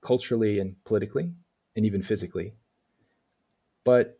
culturally 0.00 0.58
and 0.58 0.76
politically, 0.84 1.32
and 1.76 1.86
even 1.86 2.02
physically. 2.02 2.54
But 3.84 4.18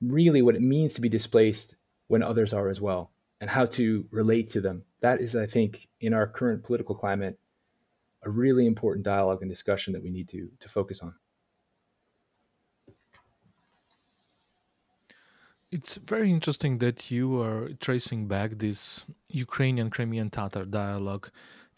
really, 0.00 0.42
what 0.42 0.54
it 0.54 0.62
means 0.62 0.94
to 0.94 1.00
be 1.00 1.08
displaced 1.08 1.76
when 2.08 2.22
others 2.22 2.52
are 2.52 2.68
as 2.68 2.80
well, 2.80 3.10
and 3.40 3.50
how 3.50 3.66
to 3.66 4.06
relate 4.10 4.50
to 4.50 4.60
them. 4.60 4.84
That 5.00 5.20
is, 5.20 5.34
I 5.34 5.46
think, 5.46 5.88
in 6.00 6.14
our 6.14 6.26
current 6.26 6.62
political 6.62 6.94
climate, 6.94 7.38
a 8.22 8.30
really 8.30 8.66
important 8.66 9.04
dialogue 9.04 9.42
and 9.42 9.50
discussion 9.50 9.92
that 9.92 10.02
we 10.02 10.10
need 10.10 10.28
to, 10.30 10.50
to 10.60 10.68
focus 10.68 11.00
on. 11.00 11.14
It's 15.76 15.96
very 15.96 16.30
interesting 16.30 16.78
that 16.78 17.10
you 17.10 17.26
are 17.42 17.68
tracing 17.86 18.28
back 18.28 18.50
this 18.58 19.04
Ukrainian 19.46 19.90
Crimean 19.90 20.30
Tatar 20.30 20.64
dialogue 20.66 21.26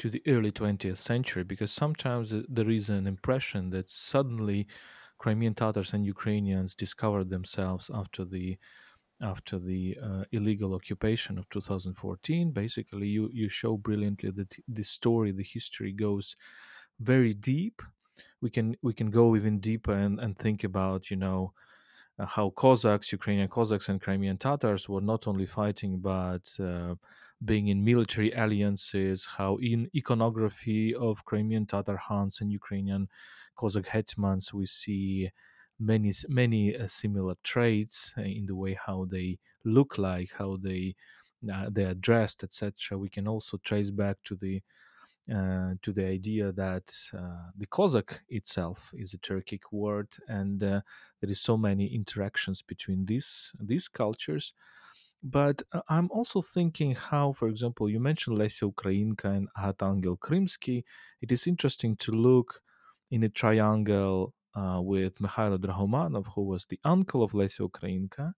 to 0.00 0.06
the 0.11 0.22
early 0.35 0.50
20th 0.50 0.98
century 0.98 1.44
because 1.44 1.72
sometimes 1.72 2.26
there 2.56 2.70
is 2.78 2.90
an 2.90 3.06
impression 3.14 3.70
that 3.70 3.88
suddenly 3.88 4.61
Crimean 5.22 5.54
Tatars 5.54 5.94
and 5.94 6.04
Ukrainians 6.16 6.74
discovered 6.85 7.28
themselves 7.30 7.85
after 8.00 8.22
the 8.35 8.59
after 9.32 9.56
the 9.59 9.82
uh, 10.09 10.24
illegal 10.38 10.74
occupation 10.74 11.38
of 11.38 11.48
2014 11.48 12.52
basically 12.52 13.09
you 13.16 13.24
you 13.40 13.48
show 13.48 13.74
brilliantly 13.88 14.30
that 14.38 14.52
the 14.78 14.85
story 14.98 15.30
the 15.32 15.50
history 15.56 15.92
goes 16.06 16.37
very 17.00 17.35
deep. 17.35 17.82
We 18.42 18.50
can 18.50 18.76
we 18.82 18.94
can 18.94 19.11
go 19.11 19.37
even 19.37 19.61
deeper 19.61 19.92
and, 19.92 20.20
and 20.20 20.37
think 20.37 20.64
about 20.64 21.11
you 21.11 21.16
know 21.16 21.52
how 22.24 22.50
Cossacks, 22.50 23.12
Ukrainian 23.12 23.48
Cossacks, 23.48 23.88
and 23.88 24.00
Crimean 24.00 24.38
Tatars 24.38 24.88
were 24.88 25.00
not 25.00 25.26
only 25.29 25.46
fighting 25.46 25.98
but 25.98 26.48
uh, 26.61 26.94
being 27.44 27.68
in 27.68 27.85
military 27.85 28.33
alliances, 28.33 29.26
how 29.26 29.57
in 29.57 29.90
iconography 29.94 30.94
of 30.94 31.24
Crimean 31.24 31.66
Tatar 31.66 32.00
Khans 32.09 32.40
and 32.40 32.50
Ukrainian 32.50 33.09
Cossack 33.55 33.87
hetmans 33.87 34.52
we 34.52 34.66
see 34.66 35.31
many 35.79 36.12
many 36.29 36.76
uh, 36.76 36.87
similar 36.87 37.35
traits 37.42 38.14
uh, 38.16 38.22
in 38.22 38.46
the 38.46 38.55
way 38.55 38.79
how 38.87 39.05
they 39.05 39.38
look 39.64 39.98
like, 39.98 40.31
how 40.38 40.57
they 40.57 40.94
uh, 41.52 41.68
they 41.70 41.85
are 41.85 41.94
dressed, 41.94 42.42
etc. 42.42 42.96
We 42.98 43.11
can 43.11 43.29
also 43.29 43.59
trace 43.59 43.90
back 43.90 44.16
to 44.24 44.35
the 44.37 44.62
uh, 45.33 45.75
to 45.83 45.93
the 45.93 46.07
idea 46.07 46.53
that 46.53 46.95
uh, 47.17 47.51
the 47.57 47.67
Cossack 47.67 48.21
itself 48.29 48.93
is 48.97 49.15
a 49.15 49.19
Turkic 49.19 49.62
word, 49.73 50.09
and 50.29 50.62
uh, 50.62 50.81
there 51.21 51.31
is 51.31 51.41
so 51.41 51.57
many 51.57 51.87
interactions 51.95 52.62
between 52.62 53.07
these 53.07 53.51
these 53.61 53.89
cultures. 53.89 54.55
But 55.23 55.62
uh, 55.73 55.81
I'm 55.89 56.11
also 56.12 56.41
thinking 56.41 56.95
how, 56.95 57.33
for 57.33 57.49
example, 57.49 57.89
you 57.91 57.99
mentioned 57.99 58.39
Lesya 58.39 58.73
Ukrainka 58.73 59.25
and 59.25 59.49
Aghatangel 59.59 60.19
Krymsky. 60.19 60.85
It 61.21 61.33
is 61.33 61.47
interesting 61.47 61.97
to 61.97 62.12
look 62.12 62.62
in 63.11 63.25
a 63.25 63.29
triangle 63.29 64.35
uh, 64.55 64.81
with 64.81 65.19
Mikhailo 65.19 65.59
Drahomanov, 65.59 66.27
who 66.35 66.45
was 66.45 66.67
the 66.67 66.79
uncle 66.85 67.23
of 67.23 67.33
Lesya 67.33 67.69
Ukrainka, 67.69 68.35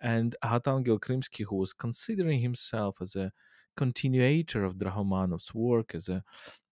and 0.00 0.36
Aghatangel 0.44 1.00
Krymsky, 1.00 1.44
who 1.48 1.56
was 1.56 1.72
considering 1.72 2.40
himself 2.40 2.98
as 3.00 3.16
a 3.16 3.32
continuator 3.76 4.64
of 4.64 4.76
Drahomanov's 4.76 5.54
work 5.54 5.94
as 5.94 6.08
a 6.08 6.22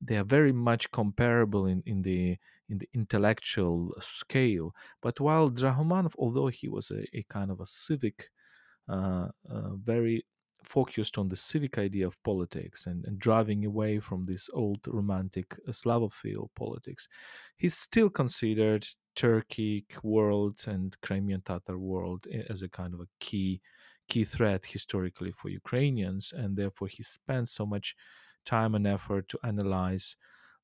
they 0.01 0.17
are 0.17 0.25
very 0.25 0.53
much 0.53 0.91
comparable 0.91 1.67
in, 1.67 1.83
in 1.87 2.03
the 2.03 2.37
in 2.69 2.79
the 2.79 2.89
intellectual 2.95 3.95
scale. 4.01 4.75
But 5.03 5.21
while 5.21 5.49
Drahomanov, 5.49 6.15
although 6.19 6.49
he 6.49 6.69
was 6.69 6.91
a, 6.91 7.05
a 7.17 7.23
kind 7.29 7.51
of 7.51 7.61
a 7.61 7.67
civic, 7.67 8.31
uh, 8.89 9.29
uh, 9.49 9.75
very 9.77 10.25
focused 10.63 11.19
on 11.19 11.29
the 11.29 11.37
civic 11.37 11.77
idea 11.79 12.07
of 12.07 12.23
politics 12.23 12.87
and, 12.87 13.05
and 13.05 13.19
driving 13.19 13.67
away 13.67 14.01
from 14.01 14.25
this 14.25 14.49
old 14.55 14.81
romantic 14.87 15.55
uh, 15.69 15.73
Slavophile 15.73 16.49
politics, 16.57 17.09
he's 17.57 17.77
still 17.77 18.11
considered 18.11 18.87
Turkic 19.15 20.03
world 20.03 20.61
and 20.67 20.97
Crimean 21.03 21.43
Tatar 21.43 21.79
world 21.79 22.27
as 22.49 22.63
a 22.63 22.69
kind 22.69 22.95
of 22.95 23.01
a 23.01 23.09
key 23.21 23.61
key 24.09 24.25
threat 24.25 24.65
historically 24.67 25.33
for 25.33 25.49
Ukrainians, 25.49 26.33
and 26.37 26.57
therefore 26.57 26.89
he 26.89 27.03
spent 27.03 27.49
so 27.49 27.65
much 27.67 27.97
time 28.45 28.75
and 28.75 28.87
effort 28.87 29.29
to 29.29 29.39
analyze 29.43 30.17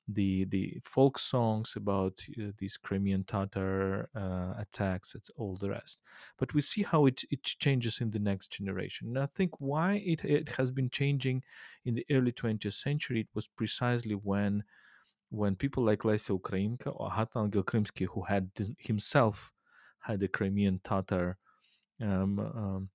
the 0.07 0.45
the 0.45 0.79
folk 0.83 1.17
songs 1.17 1.73
about 1.75 2.23
uh, 2.39 2.51
these 2.57 2.77
Crimean 2.77 3.23
Tatar 3.23 4.09
uh, 4.15 4.53
attacks 4.59 5.13
and 5.13 5.23
all 5.37 5.55
the 5.55 5.69
rest. 5.69 6.01
But 6.37 6.53
we 6.53 6.61
see 6.61 6.83
how 6.83 7.05
it, 7.05 7.23
it 7.29 7.43
changes 7.43 8.01
in 8.01 8.11
the 8.11 8.19
next 8.19 8.51
generation. 8.51 9.09
And 9.09 9.19
I 9.19 9.27
think 9.27 9.51
why 9.59 10.01
it, 10.05 10.23
it 10.25 10.49
has 10.49 10.71
been 10.71 10.89
changing 10.89 11.43
in 11.85 11.95
the 11.95 12.05
early 12.11 12.31
20th 12.31 12.73
century, 12.73 13.21
it 13.21 13.29
was 13.33 13.47
precisely 13.47 14.15
when 14.15 14.63
when 15.29 15.55
people 15.55 15.83
like 15.83 15.99
Lesya 15.99 16.37
Ukrainka 16.39 16.91
or 16.93 17.09
Aghatangel 17.09 17.63
Krymsky, 17.63 18.05
who 18.05 18.21
had 18.23 18.49
himself 18.77 19.53
had 19.99 20.21
a 20.23 20.27
Crimean 20.27 20.81
Tatar 20.83 21.37
um, 22.01 22.39
um, 22.39 22.89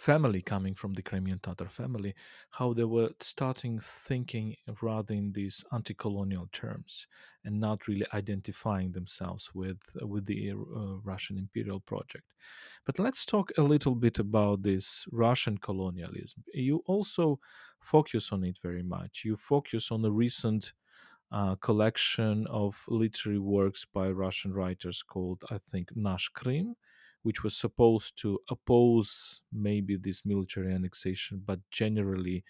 family 0.00 0.40
coming 0.40 0.74
from 0.74 0.94
the 0.94 1.02
Crimean 1.02 1.38
Tatar 1.40 1.68
family, 1.68 2.14
how 2.50 2.72
they 2.72 2.84
were 2.84 3.10
starting 3.20 3.78
thinking 3.80 4.56
rather 4.80 5.14
in 5.14 5.32
these 5.32 5.62
anti-colonial 5.72 6.48
terms 6.52 7.06
and 7.44 7.60
not 7.60 7.86
really 7.86 8.06
identifying 8.14 8.92
themselves 8.92 9.50
with 9.54 9.82
with 10.00 10.24
the 10.24 10.52
uh, 10.52 10.96
Russian 11.04 11.36
imperial 11.38 11.80
project. 11.80 12.32
But 12.86 12.98
let's 12.98 13.26
talk 13.26 13.52
a 13.58 13.62
little 13.62 13.94
bit 13.94 14.18
about 14.18 14.62
this 14.62 15.06
Russian 15.12 15.58
colonialism. 15.58 16.44
You 16.54 16.82
also 16.86 17.38
focus 17.80 18.32
on 18.32 18.44
it 18.44 18.58
very 18.62 18.82
much. 18.82 19.22
You 19.24 19.36
focus 19.36 19.90
on 19.90 20.02
the 20.02 20.12
recent 20.12 20.72
uh, 21.32 21.56
collection 21.56 22.46
of 22.48 22.84
literary 22.88 23.38
works 23.38 23.84
by 23.84 24.10
Russian 24.10 24.52
writers 24.52 25.02
called, 25.02 25.44
I 25.50 25.58
think, 25.58 25.90
Nash 25.94 26.28
Krim, 26.28 26.76
which 27.22 27.42
was 27.42 27.56
supposed 27.56 28.20
to 28.22 28.38
oppose 28.50 29.42
maybe 29.52 29.96
this 29.96 30.24
military 30.24 30.72
annexation, 30.72 31.42
but 31.44 31.60
generally 31.70 32.44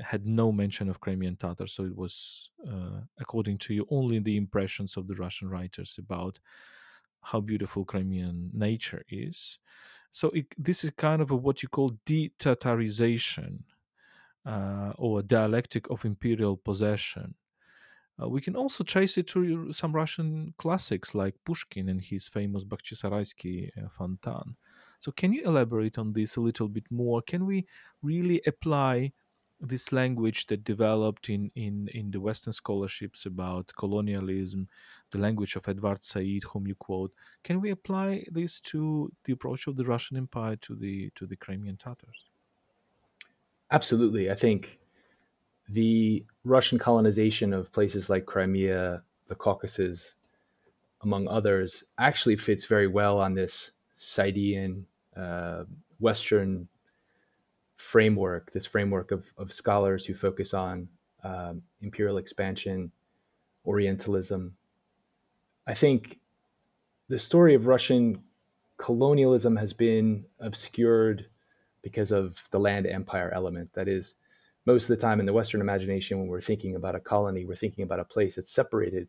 had 0.00 0.26
no 0.26 0.52
mention 0.52 0.88
of 0.88 1.00
Crimean 1.00 1.36
Tatars. 1.36 1.72
So 1.72 1.84
it 1.84 1.96
was, 1.96 2.50
uh, 2.66 3.00
according 3.18 3.58
to 3.58 3.74
you, 3.74 3.86
only 3.90 4.20
the 4.20 4.36
impressions 4.36 4.96
of 4.96 5.06
the 5.08 5.16
Russian 5.16 5.48
writers 5.48 5.96
about 5.98 6.38
how 7.20 7.40
beautiful 7.40 7.84
Crimean 7.84 8.50
nature 8.52 9.04
is. 9.08 9.58
So 10.10 10.30
it, 10.30 10.46
this 10.56 10.84
is 10.84 10.92
kind 10.96 11.20
of 11.20 11.30
a, 11.30 11.36
what 11.36 11.62
you 11.62 11.68
call 11.68 11.98
de-Tatarization 12.06 13.58
uh, 14.46 14.92
or 14.96 15.18
a 15.18 15.22
dialectic 15.22 15.90
of 15.90 16.04
imperial 16.04 16.56
possession. 16.56 17.34
Uh, 18.20 18.28
we 18.28 18.40
can 18.40 18.56
also 18.56 18.82
trace 18.82 19.16
it 19.16 19.26
to 19.28 19.72
some 19.72 19.92
Russian 19.92 20.52
classics 20.58 21.14
like 21.14 21.34
Pushkin 21.44 21.88
and 21.88 22.02
his 22.02 22.26
famous 22.28 22.64
Bakhchisaraysky 22.64 23.70
uh, 23.78 23.88
Fontan. 23.88 24.56
So, 24.98 25.12
can 25.12 25.32
you 25.32 25.44
elaborate 25.44 25.98
on 25.98 26.12
this 26.12 26.36
a 26.36 26.40
little 26.40 26.68
bit 26.68 26.84
more? 26.90 27.22
Can 27.22 27.46
we 27.46 27.66
really 28.02 28.42
apply 28.46 29.12
this 29.60 29.92
language 29.92 30.46
that 30.46 30.64
developed 30.64 31.30
in, 31.30 31.50
in, 31.56 31.88
in 31.94 32.10
the 32.10 32.20
Western 32.20 32.52
scholarships 32.52 33.26
about 33.26 33.72
colonialism, 33.76 34.68
the 35.10 35.18
language 35.18 35.56
of 35.56 35.68
Edward 35.68 36.02
Said, 36.02 36.42
whom 36.44 36.66
you 36.66 36.74
quote, 36.76 37.12
can 37.42 37.60
we 37.60 37.70
apply 37.70 38.24
this 38.30 38.60
to 38.60 39.12
the 39.24 39.32
approach 39.32 39.66
of 39.66 39.76
the 39.76 39.84
Russian 39.84 40.16
Empire 40.16 40.56
to 40.56 40.74
the 40.74 41.10
to 41.16 41.26
the 41.26 41.36
Crimean 41.36 41.76
Tatars? 41.76 42.30
Absolutely, 43.70 44.30
I 44.30 44.34
think 44.34 44.77
the 45.68 46.24
Russian 46.44 46.78
colonization 46.78 47.52
of 47.52 47.72
places 47.72 48.08
like 48.08 48.26
Crimea, 48.26 49.02
the 49.28 49.34
Caucasus, 49.34 50.16
among 51.02 51.28
others, 51.28 51.84
actually 51.98 52.36
fits 52.36 52.64
very 52.64 52.86
well 52.86 53.18
on 53.18 53.34
this 53.34 53.72
Saidian 53.98 54.84
uh, 55.16 55.64
Western 56.00 56.68
framework, 57.76 58.52
this 58.52 58.66
framework 58.66 59.10
of, 59.10 59.24
of 59.36 59.52
scholars 59.52 60.04
who 60.04 60.14
focus 60.14 60.54
on 60.54 60.88
um, 61.24 61.62
imperial 61.80 62.18
expansion, 62.18 62.90
Orientalism. 63.66 64.56
I 65.66 65.74
think 65.74 66.18
the 67.08 67.18
story 67.18 67.54
of 67.54 67.66
Russian 67.66 68.22
colonialism 68.78 69.56
has 69.56 69.72
been 69.72 70.24
obscured 70.40 71.26
because 71.82 72.10
of 72.10 72.36
the 72.50 72.58
land 72.58 72.86
empire 72.86 73.30
element. 73.34 73.70
That 73.74 73.88
is, 73.88 74.14
most 74.68 74.90
of 74.90 74.98
the 74.98 75.00
time 75.00 75.18
in 75.18 75.24
the 75.24 75.32
Western 75.32 75.62
imagination, 75.62 76.18
when 76.18 76.28
we're 76.28 76.42
thinking 76.42 76.76
about 76.76 76.94
a 76.94 77.00
colony, 77.00 77.46
we're 77.46 77.56
thinking 77.56 77.84
about 77.84 78.00
a 78.00 78.04
place 78.04 78.36
that's 78.36 78.52
separated 78.52 79.08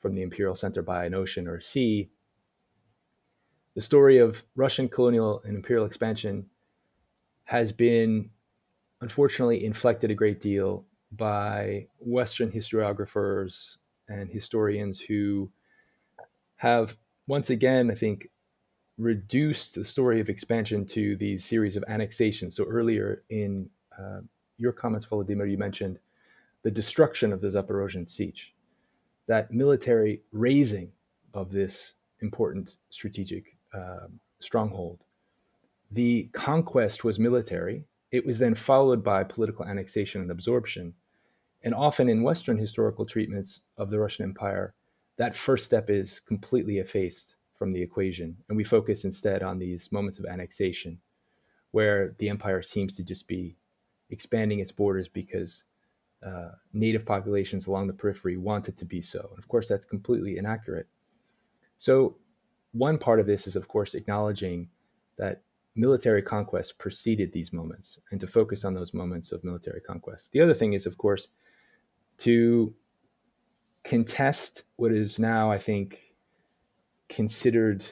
from 0.00 0.14
the 0.14 0.22
imperial 0.22 0.54
center 0.54 0.82
by 0.82 1.04
an 1.04 1.14
ocean 1.14 1.48
or 1.48 1.56
a 1.56 1.62
sea. 1.62 2.08
The 3.74 3.82
story 3.82 4.18
of 4.18 4.44
Russian 4.54 4.88
colonial 4.88 5.42
and 5.44 5.56
imperial 5.56 5.84
expansion 5.84 6.46
has 7.42 7.72
been 7.72 8.30
unfortunately 9.00 9.64
inflected 9.64 10.12
a 10.12 10.14
great 10.14 10.40
deal 10.40 10.84
by 11.10 11.88
Western 11.98 12.52
historiographers 12.52 13.78
and 14.08 14.30
historians 14.30 15.00
who 15.00 15.50
have 16.54 16.96
once 17.26 17.50
again, 17.50 17.90
I 17.90 17.96
think, 17.96 18.28
reduced 18.96 19.74
the 19.74 19.84
story 19.84 20.20
of 20.20 20.28
expansion 20.28 20.86
to 20.86 21.16
these 21.16 21.44
series 21.44 21.76
of 21.76 21.82
annexations. 21.88 22.54
So 22.54 22.64
earlier 22.64 23.24
in 23.28 23.70
uh, 23.98 24.20
your 24.60 24.72
comments, 24.72 25.06
Volodymyr, 25.06 25.50
you 25.50 25.58
mentioned 25.58 25.98
the 26.62 26.70
destruction 26.70 27.32
of 27.32 27.40
the 27.40 27.48
Zaporozhian 27.48 28.08
Sich, 28.08 28.54
that 29.26 29.50
military 29.50 30.22
raising 30.32 30.92
of 31.32 31.50
this 31.50 31.94
important 32.20 32.76
strategic 32.90 33.56
um, 33.72 34.20
stronghold. 34.40 34.98
The 35.90 36.28
conquest 36.32 37.02
was 37.02 37.18
military. 37.18 37.84
It 38.12 38.26
was 38.26 38.38
then 38.38 38.54
followed 38.54 39.02
by 39.02 39.24
political 39.24 39.64
annexation 39.64 40.20
and 40.20 40.30
absorption. 40.30 40.94
And 41.62 41.74
often 41.74 42.08
in 42.08 42.22
Western 42.22 42.58
historical 42.58 43.06
treatments 43.06 43.60
of 43.76 43.90
the 43.90 43.98
Russian 43.98 44.24
Empire, 44.24 44.74
that 45.16 45.36
first 45.36 45.66
step 45.66 45.90
is 45.90 46.20
completely 46.20 46.78
effaced 46.78 47.34
from 47.54 47.72
the 47.72 47.82
equation. 47.82 48.36
And 48.48 48.56
we 48.56 48.64
focus 48.64 49.04
instead 49.04 49.42
on 49.42 49.58
these 49.58 49.92
moments 49.92 50.18
of 50.18 50.26
annexation 50.26 50.98
where 51.72 52.14
the 52.18 52.28
empire 52.28 52.62
seems 52.62 52.96
to 52.96 53.04
just 53.04 53.28
be 53.28 53.56
expanding 54.10 54.60
its 54.60 54.72
borders 54.72 55.08
because 55.08 55.64
uh, 56.24 56.50
native 56.72 57.06
populations 57.06 57.66
along 57.66 57.86
the 57.86 57.92
periphery 57.92 58.36
want 58.36 58.68
it 58.68 58.76
to 58.76 58.84
be 58.84 59.00
so. 59.00 59.28
And 59.30 59.38
of 59.38 59.48
course, 59.48 59.68
that's 59.68 59.86
completely 59.86 60.36
inaccurate. 60.36 60.86
So, 61.78 62.16
one 62.72 62.98
part 62.98 63.20
of 63.20 63.26
this 63.26 63.46
is, 63.46 63.56
of 63.56 63.66
course, 63.66 63.94
acknowledging 63.94 64.68
that 65.16 65.42
military 65.74 66.22
conquest 66.22 66.78
preceded 66.78 67.32
these 67.32 67.52
moments 67.52 67.98
and 68.10 68.20
to 68.20 68.26
focus 68.26 68.64
on 68.64 68.74
those 68.74 68.94
moments 68.94 69.32
of 69.32 69.42
military 69.42 69.80
conquest. 69.80 70.30
The 70.32 70.40
other 70.40 70.54
thing 70.54 70.74
is, 70.74 70.86
of 70.86 70.98
course, 70.98 71.28
to 72.18 72.74
contest 73.82 74.64
what 74.76 74.92
is 74.92 75.18
now, 75.18 75.50
I 75.50 75.58
think, 75.58 76.14
considered 77.08 77.84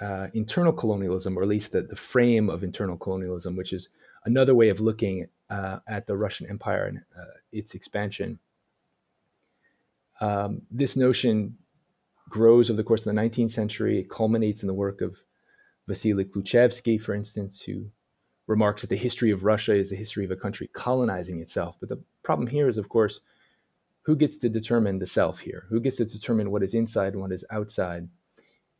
uh, 0.00 0.28
internal 0.34 0.72
colonialism, 0.72 1.38
or 1.38 1.42
at 1.42 1.48
least 1.48 1.72
the, 1.72 1.82
the 1.82 1.96
frame 1.96 2.48
of 2.50 2.64
internal 2.64 2.96
colonialism, 2.96 3.56
which 3.56 3.72
is 3.72 3.88
another 4.24 4.54
way 4.54 4.68
of 4.68 4.80
looking 4.80 5.26
uh, 5.50 5.78
at 5.86 6.06
the 6.06 6.16
Russian 6.16 6.48
Empire 6.48 6.86
and 6.86 6.98
uh, 7.18 7.38
its 7.52 7.74
expansion. 7.74 8.38
Um, 10.20 10.62
this 10.70 10.96
notion 10.96 11.56
grows 12.28 12.70
over 12.70 12.76
the 12.76 12.84
course 12.84 13.04
of 13.06 13.14
the 13.14 13.20
19th 13.20 13.50
century. 13.50 14.00
It 14.00 14.10
culminates 14.10 14.62
in 14.62 14.66
the 14.66 14.74
work 14.74 15.00
of 15.00 15.16
Vasily 15.86 16.24
Kluchevsky, 16.24 17.00
for 17.00 17.14
instance, 17.14 17.62
who 17.62 17.86
remarks 18.46 18.82
that 18.82 18.90
the 18.90 18.96
history 18.96 19.30
of 19.30 19.44
Russia 19.44 19.74
is 19.74 19.90
the 19.90 19.96
history 19.96 20.24
of 20.24 20.30
a 20.30 20.36
country 20.36 20.68
colonizing 20.72 21.40
itself. 21.40 21.76
But 21.80 21.88
the 21.88 22.02
problem 22.22 22.48
here 22.48 22.68
is, 22.68 22.78
of 22.78 22.88
course, 22.88 23.20
who 24.02 24.16
gets 24.16 24.36
to 24.38 24.48
determine 24.48 24.98
the 24.98 25.06
self 25.06 25.40
here? 25.40 25.64
Who 25.70 25.80
gets 25.80 25.96
to 25.96 26.04
determine 26.04 26.50
what 26.50 26.62
is 26.62 26.74
inside 26.74 27.14
and 27.14 27.22
what 27.22 27.32
is 27.32 27.44
outside? 27.50 28.08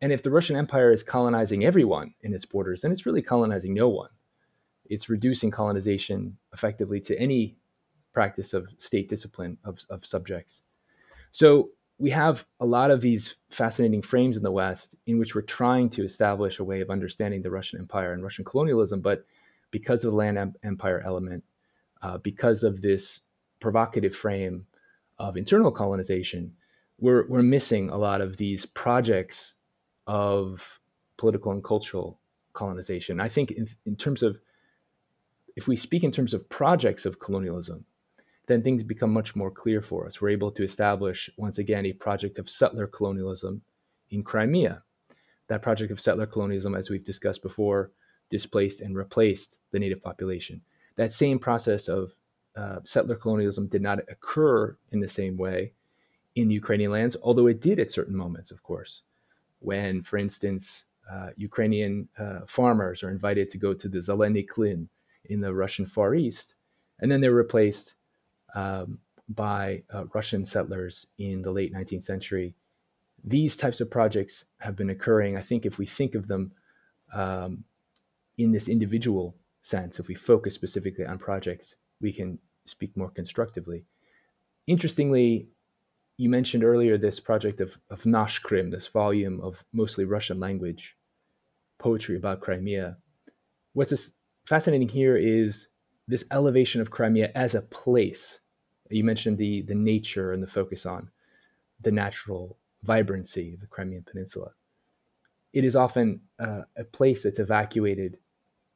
And 0.00 0.12
if 0.12 0.22
the 0.22 0.31
Russian 0.31 0.57
Empire 0.57 0.92
is 0.92 1.03
colonizing 1.03 1.64
everyone 1.64 2.14
in 2.22 2.35
its 2.35 2.44
borders, 2.44 2.83
then 2.83 2.92
it's 2.92 3.07
really 3.07 3.22
colonizing 3.22 3.72
no 3.72 3.88
one 3.88 4.11
it's 4.88 5.09
reducing 5.09 5.51
colonization 5.51 6.37
effectively 6.53 7.01
to 7.01 7.18
any 7.18 7.57
practice 8.12 8.55
of 8.55 8.68
state 8.79 9.09
discipline 9.09 9.59
of, 9.64 9.81
of 9.90 10.07
subjects. 10.07 10.62
So 11.33 11.70
we 11.99 12.11
have 12.11 12.44
a 12.61 12.66
lot 12.66 12.90
of 12.90 13.01
these 13.01 13.37
fascinating 13.51 14.03
frames 14.03 14.37
in 14.37 14.42
the 14.42 14.51
West 14.51 14.97
in 15.07 15.18
which 15.18 15.35
we're 15.35 15.42
trying 15.42 15.90
to 15.90 16.05
establish 16.05 16.59
a 16.59 16.64
way 16.64 16.81
of 16.81 16.90
understanding 16.90 17.42
the 17.42 17.51
Russian 17.51 17.79
Empire 17.79 18.12
and 18.12 18.23
Russian 18.23 18.44
colonialism, 18.44 19.01
but 19.01 19.25
because 19.70 20.05
of 20.05 20.12
the 20.12 20.16
land 20.16 20.38
em- 20.38 20.55
empire 20.62 21.03
element, 21.05 21.44
uh, 22.03 22.18
because 22.18 22.62
of 22.62 22.83
this 22.83 23.20
provocative 23.61 24.14
frame 24.14 24.66
of 25.18 25.37
internal 25.37 25.73
colonization, 25.73 26.53
we're, 26.99 27.27
we're 27.29 27.42
missing 27.42 27.90
a 27.90 27.97
lot 27.97 28.20
of 28.20 28.37
these 28.37 28.66
projects 28.66 29.55
of 30.07 30.81
political 31.16 31.53
and 31.53 31.64
cultural 31.64 32.18
colonization. 32.53 33.20
I 33.20 33.29
think 33.29 33.51
in, 33.53 33.68
in 33.87 33.97
terms 33.97 34.23
of 34.23 34.38
if 35.57 35.69
we 35.69 35.77
speak 35.77 36.05
in 36.05 36.12
terms 36.12 36.35
of 36.35 36.49
projects 36.49 37.07
of 37.07 37.21
colonialism, 37.21 37.85
then 38.47 38.62
things 38.62 38.83
become 38.83 39.12
much 39.12 39.35
more 39.35 39.51
clear 39.51 39.81
for 39.81 40.07
us. 40.07 40.21
We're 40.21 40.31
able 40.31 40.51
to 40.53 40.64
establish, 40.64 41.31
once 41.37 41.59
again, 41.59 41.87
a 41.87 41.93
project 41.93 42.38
of 42.38 42.51
settler 42.51 42.87
colonialism 42.87 43.62
in 44.11 44.23
Crimea. 44.23 44.83
That 45.49 45.62
project 45.62 45.90
of 45.90 46.01
settler 46.01 46.27
colonialism, 46.27 46.75
as 46.75 46.90
we've 46.90 47.05
discussed 47.05 47.43
before, 47.43 47.93
displaced 48.31 48.81
and 48.81 48.97
replaced 48.97 49.59
the 49.71 49.79
native 49.79 50.03
population. 50.03 50.61
That 50.97 51.12
same 51.12 51.38
process 51.38 51.88
of 51.88 52.12
uh, 52.57 52.81
settler 52.85 53.17
colonialism 53.17 53.67
did 53.67 53.83
not 53.83 54.01
occur 54.09 54.77
in 54.93 55.01
the 55.01 55.09
same 55.09 55.37
way 55.37 55.73
in 56.35 56.49
the 56.49 56.55
Ukrainian 56.55 56.90
lands, 56.90 57.17
although 57.23 57.47
it 57.47 57.61
did 57.61 57.79
at 57.79 57.93
certain 57.93 58.17
moments, 58.17 58.51
of 58.51 58.62
course. 58.62 59.03
When, 59.61 60.03
for 60.03 60.19
instance, 60.19 60.87
uh, 61.11 61.31
Ukrainian 61.37 62.09
uh, 62.19 62.40
farmers 62.47 63.03
are 63.03 63.11
invited 63.11 63.51
to 63.51 63.59
go 63.59 63.75
to 63.75 63.88
the 63.88 63.99
Zelený 63.99 64.47
Klin, 64.47 64.88
in 65.27 65.41
the 65.41 65.55
Russian 65.55 65.87
Far 65.87 66.15
East, 66.15 66.55
and 67.01 67.11
then 67.11 67.21
they 67.21 67.29
were 67.29 67.35
replaced 67.35 67.95
um, 68.55 68.99
by 69.29 69.83
uh, 69.93 70.05
Russian 70.15 70.45
settlers 70.45 71.07
in 71.19 71.43
the 71.43 71.51
late 71.51 71.75
19th 71.75 72.03
century. 72.03 72.55
These 73.23 73.57
types 73.57 73.81
of 73.81 73.91
projects 73.91 74.45
have 74.59 74.77
been 74.77 74.91
occurring. 74.91 75.37
I 75.37 75.43
think 75.43 75.65
if 75.65 75.79
we 75.79 75.87
think 75.87 76.15
of 76.15 76.29
them 76.29 76.53
um, 77.13 77.65
in 78.37 78.53
this 78.53 78.69
individual 78.69 79.35
sense, 79.63 79.99
if 79.99 80.09
we 80.09 80.15
focus 80.15 80.55
specifically 80.55 81.07
on 81.07 81.19
projects, 81.19 81.77
we 82.01 82.13
can 82.13 82.39
speak 82.67 82.97
more 82.97 83.11
constructively. 83.11 83.85
Interestingly, 84.67 85.49
you 86.17 86.29
mentioned 86.29 86.65
earlier 86.65 86.97
this 86.97 87.19
project 87.19 87.61
of, 87.61 87.79
of 87.91 88.07
Nash 88.07 88.39
Krim, 88.39 88.71
this 88.71 88.87
volume 88.87 89.41
of 89.41 89.65
mostly 89.73 90.05
Russian 90.05 90.39
language 90.39 90.97
poetry 91.79 92.17
about 92.17 92.41
Crimea. 92.41 92.97
What's 93.73 93.91
this 93.91 94.13
fascinating 94.44 94.88
here 94.88 95.16
is 95.16 95.68
this 96.07 96.24
elevation 96.30 96.80
of 96.80 96.90
Crimea 96.90 97.33
as 97.35 97.54
a 97.54 97.62
place. 97.62 98.40
You 98.90 99.04
mentioned 99.04 99.38
the 99.38 99.62
the 99.62 99.74
nature 99.74 100.33
and 100.33 100.42
the 100.42 100.46
focus 100.46 100.87
on 100.87 101.11
the 101.80 101.90
natural 101.90 102.59
vibrancy 102.83 103.54
of 103.54 103.61
the 103.61 103.66
Crimean 103.66 104.04
Peninsula. 104.04 104.50
It 105.52 105.64
is 105.64 105.76
often 105.76 106.20
uh, 106.38 106.62
a 106.76 106.85
place 106.85 107.22
that's 107.22 107.38
evacuated 107.38 108.18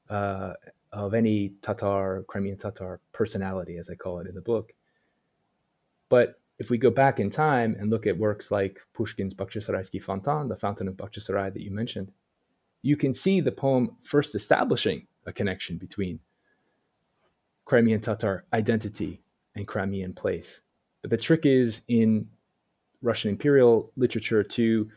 uh, 0.08 0.54
of 0.92 1.12
any 1.12 1.50
Tatar, 1.60 2.24
Crimean 2.28 2.56
Tatar 2.56 3.00
personality, 3.12 3.76
as 3.76 3.90
I 3.90 3.94
call 3.94 4.20
it 4.20 4.26
in 4.26 4.34
the 4.34 4.40
book. 4.40 4.72
But 6.08 6.40
if 6.58 6.70
we 6.70 6.78
go 6.78 6.90
back 6.90 7.20
in 7.20 7.30
time 7.30 7.76
and 7.78 7.90
look 7.90 8.06
at 8.06 8.16
works 8.16 8.50
like 8.50 8.80
Pushkin's 8.94 9.34
Bakhchisaraysky 9.34 10.02
Fontan, 10.02 10.48
the 10.48 10.56
Fountain 10.56 10.88
of 10.88 10.94
Bakhchisaray 10.94 11.52
that 11.52 11.62
you 11.62 11.70
mentioned, 11.70 12.10
you 12.82 12.96
can 12.96 13.12
see 13.12 13.40
the 13.40 13.52
poem 13.52 13.96
first 14.02 14.34
establishing 14.34 15.06
a 15.28 15.32
connection 15.32 15.76
between 15.76 16.18
Crimean 17.64 18.00
Tatar 18.00 18.44
identity 18.52 19.20
and 19.54 19.68
Crimean 19.68 20.14
place. 20.14 20.62
But 21.02 21.10
the 21.10 21.16
trick 21.16 21.46
is 21.46 21.82
in 21.86 22.28
Russian 23.02 23.30
imperial 23.30 23.92
literature 23.96 24.42
to, 24.42 24.90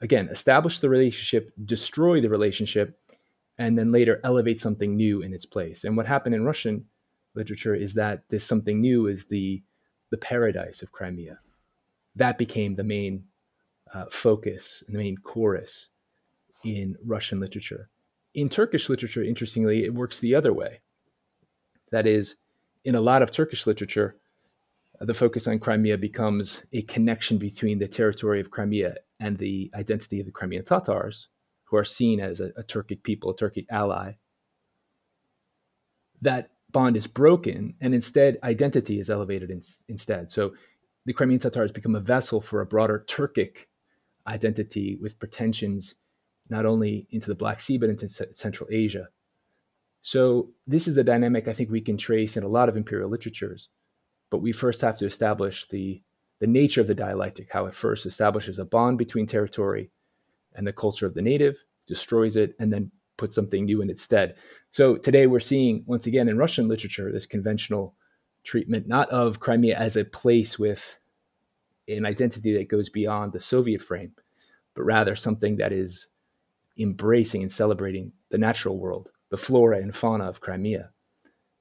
again, 0.00 0.28
establish 0.28 0.80
the 0.80 0.88
relationship, 0.88 1.52
destroy 1.64 2.20
the 2.20 2.30
relationship, 2.30 2.98
and 3.58 3.78
then 3.78 3.92
later 3.92 4.20
elevate 4.24 4.60
something 4.60 4.96
new 4.96 5.22
in 5.22 5.32
its 5.34 5.44
place. 5.44 5.84
And 5.84 5.96
what 5.96 6.06
happened 6.06 6.34
in 6.34 6.44
Russian 6.44 6.86
literature 7.34 7.74
is 7.74 7.94
that 7.94 8.22
this 8.28 8.44
something 8.44 8.80
new 8.80 9.06
is 9.06 9.26
the 9.26 9.62
the 10.10 10.16
paradise 10.16 10.80
of 10.80 10.90
Crimea. 10.90 11.38
That 12.16 12.38
became 12.38 12.74
the 12.74 12.84
main 12.84 13.24
uh, 13.92 14.06
focus 14.10 14.82
the 14.88 14.98
main 14.98 15.18
chorus 15.18 15.88
in 16.64 16.96
Russian 17.04 17.40
literature. 17.40 17.88
In 18.34 18.48
Turkish 18.48 18.88
literature, 18.88 19.22
interestingly, 19.22 19.84
it 19.84 19.94
works 19.94 20.20
the 20.20 20.34
other 20.34 20.52
way. 20.52 20.80
That 21.90 22.06
is, 22.06 22.36
in 22.84 22.94
a 22.94 23.00
lot 23.00 23.22
of 23.22 23.30
Turkish 23.30 23.66
literature, 23.66 24.16
uh, 25.00 25.04
the 25.04 25.14
focus 25.14 25.46
on 25.46 25.58
Crimea 25.58 25.98
becomes 25.98 26.62
a 26.72 26.82
connection 26.82 27.38
between 27.38 27.78
the 27.78 27.88
territory 27.88 28.40
of 28.40 28.50
Crimea 28.50 28.96
and 29.20 29.38
the 29.38 29.70
identity 29.74 30.20
of 30.20 30.26
the 30.26 30.32
Crimean 30.32 30.64
Tatars, 30.64 31.28
who 31.64 31.76
are 31.76 31.84
seen 31.84 32.20
as 32.20 32.40
a, 32.40 32.50
a 32.56 32.62
Turkic 32.62 33.02
people, 33.02 33.30
a 33.30 33.36
Turkic 33.36 33.66
ally. 33.70 34.12
That 36.20 36.50
bond 36.70 36.96
is 36.96 37.06
broken, 37.06 37.74
and 37.80 37.94
instead, 37.94 38.38
identity 38.42 39.00
is 39.00 39.08
elevated 39.10 39.50
in, 39.50 39.62
instead. 39.88 40.30
So 40.30 40.52
the 41.06 41.12
Crimean 41.12 41.40
Tatars 41.40 41.72
become 41.72 41.94
a 41.94 42.00
vessel 42.00 42.40
for 42.40 42.60
a 42.60 42.66
broader 42.66 43.04
Turkic 43.08 43.66
identity 44.26 44.98
with 45.00 45.18
pretensions 45.18 45.94
not 46.50 46.66
only 46.66 47.06
into 47.10 47.28
the 47.28 47.34
Black 47.34 47.60
Sea, 47.60 47.78
but 47.78 47.90
into 47.90 48.08
Central 48.08 48.68
Asia. 48.70 49.08
So 50.02 50.50
this 50.66 50.88
is 50.88 50.96
a 50.96 51.04
dynamic 51.04 51.48
I 51.48 51.52
think 51.52 51.70
we 51.70 51.80
can 51.80 51.96
trace 51.96 52.36
in 52.36 52.44
a 52.44 52.48
lot 52.48 52.68
of 52.68 52.76
imperial 52.76 53.10
literatures 53.10 53.68
but 54.30 54.38
we 54.38 54.52
first 54.52 54.80
have 54.80 54.98
to 54.98 55.06
establish 55.06 55.66
the 55.68 56.02
the 56.40 56.46
nature 56.46 56.80
of 56.80 56.86
the 56.86 56.94
dialectic, 56.94 57.48
how 57.50 57.66
it 57.66 57.74
first 57.74 58.06
establishes 58.06 58.60
a 58.60 58.64
bond 58.64 58.96
between 58.96 59.26
territory 59.26 59.90
and 60.54 60.64
the 60.64 60.72
culture 60.72 61.04
of 61.04 61.14
the 61.14 61.22
native, 61.22 61.56
destroys 61.84 62.36
it, 62.36 62.54
and 62.60 62.72
then 62.72 62.92
puts 63.16 63.34
something 63.34 63.64
new 63.64 63.82
in 63.82 63.90
its 63.90 64.02
stead. 64.02 64.36
So 64.70 64.96
today 64.96 65.26
we're 65.26 65.40
seeing, 65.40 65.82
once 65.86 66.06
again, 66.06 66.28
in 66.28 66.38
Russian 66.38 66.68
literature, 66.68 67.10
this 67.10 67.26
conventional 67.26 67.96
treatment, 68.44 68.86
not 68.86 69.10
of 69.10 69.40
Crimea 69.40 69.76
as 69.76 69.96
a 69.96 70.04
place 70.04 70.60
with 70.60 70.96
an 71.88 72.06
identity 72.06 72.56
that 72.56 72.68
goes 72.68 72.88
beyond 72.88 73.32
the 73.32 73.40
Soviet 73.40 73.82
frame, 73.82 74.12
but 74.76 74.84
rather 74.84 75.16
something 75.16 75.56
that 75.56 75.72
is 75.72 76.06
embracing 76.78 77.42
and 77.42 77.52
celebrating 77.52 78.12
the 78.30 78.38
natural 78.38 78.78
world, 78.78 79.10
the 79.30 79.36
flora 79.36 79.78
and 79.78 79.94
fauna 79.94 80.28
of 80.28 80.40
Crimea. 80.40 80.90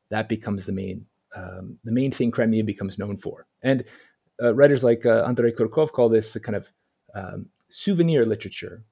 That 0.09 0.29
becomes 0.29 0.65
the 0.65 0.71
main 0.71 1.05
um, 1.35 1.77
the 1.83 1.91
main 1.91 2.11
thing 2.11 2.31
Crimea 2.31 2.63
becomes 2.63 2.97
known 2.97 3.17
for. 3.17 3.45
And 3.61 3.83
uh, 4.41 4.53
writers 4.53 4.83
like 4.83 5.05
uh, 5.05 5.23
Andrei 5.27 5.51
Kurkov 5.51 5.91
call 5.91 6.09
this 6.09 6.35
a 6.35 6.39
kind 6.39 6.55
of 6.55 6.71
um, 7.13 7.47
souvenir 7.69 8.25
literature, 8.25 8.83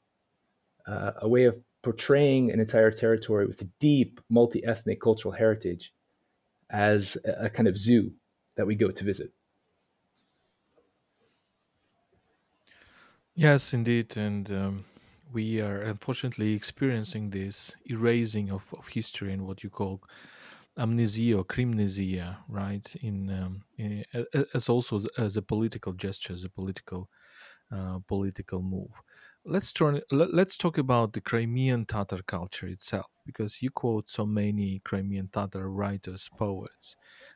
uh, 0.88 1.12
a 1.22 1.28
way 1.28 1.46
of 1.46 1.56
portraying 1.82 2.52
an 2.52 2.60
entire 2.60 2.92
territory 2.92 3.46
with 3.46 3.62
a 3.62 3.70
deep 3.80 4.20
multi 4.30 4.64
ethnic 4.66 5.00
cultural 5.02 5.34
heritage 5.34 5.94
as 6.70 7.18
a, 7.26 7.46
a, 7.46 7.50
kind 7.50 7.68
of 7.68 7.78
zoo 7.78 8.12
that 8.56 8.66
we 8.66 8.74
go 8.74 8.90
to 8.90 9.04
visit. 9.04 9.32
Yes, 13.36 13.74
indeed. 13.74 14.18
And 14.18 14.50
um, 14.52 14.86
we 15.36 15.62
are 15.62 15.82
unfortunately 15.94 16.54
experiencing 16.54 17.30
this 17.30 17.76
erasing 17.96 18.48
of, 18.52 18.64
of 18.80 18.88
history 18.88 19.34
and 19.34 19.42
what 19.48 19.64
you 19.64 19.70
call 19.70 20.02
amnesia 20.78 21.38
or 21.38 21.46
crimnesia, 21.46 22.38
right? 22.50 22.88
In, 23.02 23.18
um, 23.30 23.54
in 23.78 24.04
as 24.54 24.70
also 24.70 25.02
as 25.18 25.38
a 25.38 25.42
political 25.42 25.94
gesture, 25.94 26.34
as 26.34 26.44
a 26.46 26.50
political 26.50 27.10
uh, 27.76 28.00
political 28.08 28.62
move. 28.62 28.94
Let's 29.46 29.74
turn. 29.74 30.02
Let, 30.12 30.34
let's 30.34 30.58
talk 30.58 30.78
about 30.78 31.14
the 31.14 31.22
Crimean 31.22 31.86
Tatar 31.86 32.22
culture 32.36 32.68
itself, 32.68 33.12
because 33.26 33.62
you 33.62 33.70
quote 33.72 34.08
so 34.10 34.26
many 34.26 34.82
Crimean 34.84 35.30
Tatar 35.32 35.70
writers, 35.70 36.30
poets. 36.38 36.96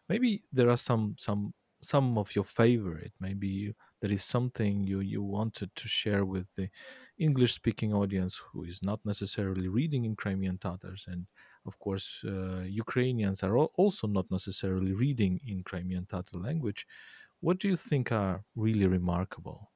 Maybe 0.10 0.44
there 0.52 0.70
are 0.70 0.78
some 0.78 1.16
some 1.18 1.54
some 1.82 2.18
of 2.18 2.36
your 2.36 2.46
favorite. 2.46 3.14
Maybe 3.20 3.76
there 4.02 4.12
is 4.12 4.24
something 4.24 4.84
you 4.84 5.00
you 5.00 5.22
wanted 5.22 5.76
to 5.76 5.88
share 5.88 6.24
with 6.26 6.56
the 6.56 6.70
English 7.18 7.54
speaking 7.54 7.94
audience 7.94 8.42
who 8.52 8.64
is 8.64 8.82
not 8.82 9.00
necessarily 9.06 9.68
reading 9.68 10.06
in 10.06 10.16
Crimean 10.16 10.58
Tatars 10.58 11.06
and 11.08 11.26
of 11.66 11.78
course, 11.80 12.24
uh, 12.26 12.62
Ukrainians 12.86 13.44
are 13.44 13.58
also 13.58 14.08
not 14.08 14.26
necessarily 14.32 14.94
reading 14.94 15.40
in 15.46 15.64
Crimean 15.64 16.06
Tatar 16.06 16.40
language. 16.40 16.88
What 17.42 17.60
do 17.60 17.68
you 17.68 17.76
think 17.76 18.12
are 18.12 18.44
really 18.56 18.88
remarkable? 18.88 19.72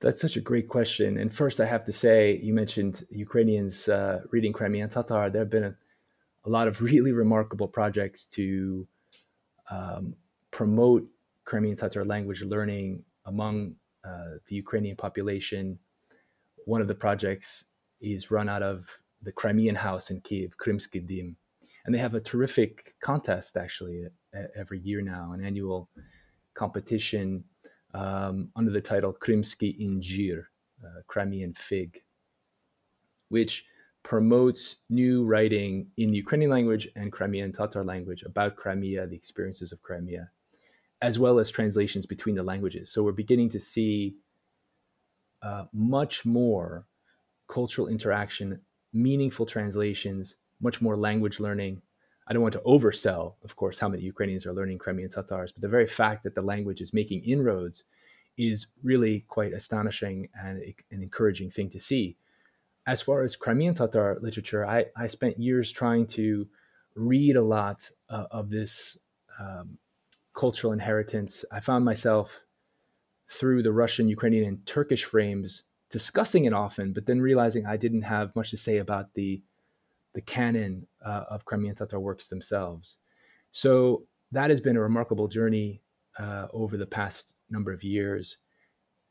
That's 0.00 0.20
such 0.20 0.36
a 0.36 0.40
great 0.40 0.68
question. 0.68 1.18
And 1.18 1.32
first, 1.32 1.60
I 1.60 1.66
have 1.66 1.84
to 1.84 1.92
say, 1.92 2.38
you 2.42 2.54
mentioned 2.54 3.04
Ukrainians 3.10 3.88
uh, 3.88 4.20
reading 4.30 4.52
Crimean 4.52 4.88
Tatar. 4.88 5.28
There 5.28 5.42
have 5.42 5.50
been 5.50 5.64
a, 5.64 5.74
a, 6.44 6.50
lot 6.56 6.68
of 6.68 6.80
really 6.90 7.12
remarkable 7.12 7.68
projects 7.68 8.24
to 8.36 8.86
um, 9.70 10.14
promote 10.50 11.06
Crimean 11.50 11.74
Tatar 11.74 12.04
language 12.04 12.42
learning 12.42 13.02
among 13.26 13.74
uh, 14.04 14.34
the 14.46 14.54
Ukrainian 14.54 14.94
population. 14.94 15.80
One 16.64 16.80
of 16.80 16.86
the 16.86 16.94
projects 16.94 17.64
is 18.00 18.30
run 18.30 18.48
out 18.48 18.62
of 18.62 18.86
the 19.20 19.32
Crimean 19.32 19.74
House 19.74 20.12
in 20.12 20.20
Kiev, 20.20 20.54
Krymsky 20.62 21.04
Dim. 21.04 21.36
And 21.84 21.92
they 21.92 21.98
have 21.98 22.14
a 22.14 22.20
terrific 22.20 22.94
contest 23.02 23.56
actually 23.56 24.06
every 24.54 24.78
year 24.78 25.02
now, 25.02 25.32
an 25.32 25.44
annual 25.44 25.88
competition 26.54 27.42
um, 27.94 28.50
under 28.54 28.70
the 28.70 28.80
title 28.80 29.12
Krymsky 29.12 29.70
Injir, 29.86 30.44
uh, 30.84 31.00
Crimean 31.08 31.52
Fig, 31.54 32.00
which 33.28 33.64
promotes 34.04 34.76
new 34.88 35.24
writing 35.24 35.88
in 35.96 36.12
the 36.12 36.18
Ukrainian 36.18 36.52
language 36.52 36.86
and 36.94 37.10
Crimean 37.10 37.52
Tatar 37.52 37.82
language 37.82 38.22
about 38.22 38.54
Crimea, 38.54 39.08
the 39.08 39.16
experiences 39.16 39.72
of 39.72 39.82
Crimea, 39.82 40.30
as 41.02 41.18
well 41.18 41.38
as 41.38 41.50
translations 41.50 42.06
between 42.06 42.34
the 42.34 42.42
languages. 42.42 42.90
So 42.90 43.02
we're 43.02 43.12
beginning 43.12 43.50
to 43.50 43.60
see 43.60 44.16
uh, 45.42 45.64
much 45.72 46.26
more 46.26 46.86
cultural 47.48 47.88
interaction 47.88 48.60
meaningful 48.92 49.46
translations, 49.46 50.36
much 50.60 50.80
more 50.80 50.96
language 50.96 51.40
learning. 51.40 51.82
I 52.26 52.32
don't 52.32 52.42
want 52.42 52.54
to 52.54 52.60
oversell, 52.60 53.34
of 53.42 53.56
course, 53.56 53.78
how 53.78 53.88
many 53.88 54.02
Ukrainians 54.02 54.46
are 54.46 54.52
learning 54.52 54.78
Crimean 54.78 55.10
Tatars, 55.10 55.52
but 55.52 55.62
the 55.62 55.68
very 55.68 55.86
fact 55.86 56.22
that 56.24 56.34
the 56.34 56.42
language 56.42 56.80
is 56.80 56.92
making 56.92 57.22
inroads 57.24 57.84
is 58.36 58.68
really 58.82 59.24
quite 59.28 59.52
astonishing 59.52 60.28
and 60.40 60.62
an 60.90 61.02
encouraging 61.02 61.50
thing 61.50 61.70
to 61.70 61.80
see. 61.80 62.16
As 62.86 63.02
far 63.02 63.22
as 63.22 63.36
Crimean 63.36 63.74
Tatar 63.74 64.18
literature, 64.20 64.64
I, 64.64 64.86
I 64.96 65.06
spent 65.08 65.38
years 65.38 65.70
trying 65.70 66.06
to 66.08 66.48
read 66.94 67.36
a 67.36 67.42
lot 67.42 67.90
uh, 68.08 68.26
of 68.30 68.50
this 68.50 68.96
um, 69.38 69.78
cultural 70.40 70.72
inheritance. 70.72 71.44
I 71.52 71.60
found 71.60 71.84
myself 71.84 72.40
through 73.28 73.62
the 73.62 73.76
Russian, 73.82 74.08
Ukrainian, 74.08 74.44
and 74.50 74.66
Turkish 74.66 75.04
frames 75.04 75.64
discussing 75.90 76.46
it 76.46 76.54
often, 76.54 76.94
but 76.94 77.04
then 77.04 77.20
realizing 77.20 77.66
I 77.66 77.76
didn't 77.76 78.06
have 78.14 78.34
much 78.34 78.50
to 78.50 78.56
say 78.66 78.78
about 78.78 79.06
the 79.14 79.42
the 80.14 80.22
canon 80.22 80.72
uh, 81.06 81.24
of 81.34 81.44
Crimean 81.44 81.76
Tatar 81.76 82.00
works 82.00 82.26
themselves. 82.28 82.96
So 83.52 84.06
that 84.32 84.50
has 84.50 84.60
been 84.60 84.76
a 84.76 84.88
remarkable 84.90 85.28
journey 85.28 85.82
uh, 86.18 86.46
over 86.52 86.76
the 86.76 86.92
past 86.98 87.34
number 87.48 87.72
of 87.72 87.84
years. 87.84 88.38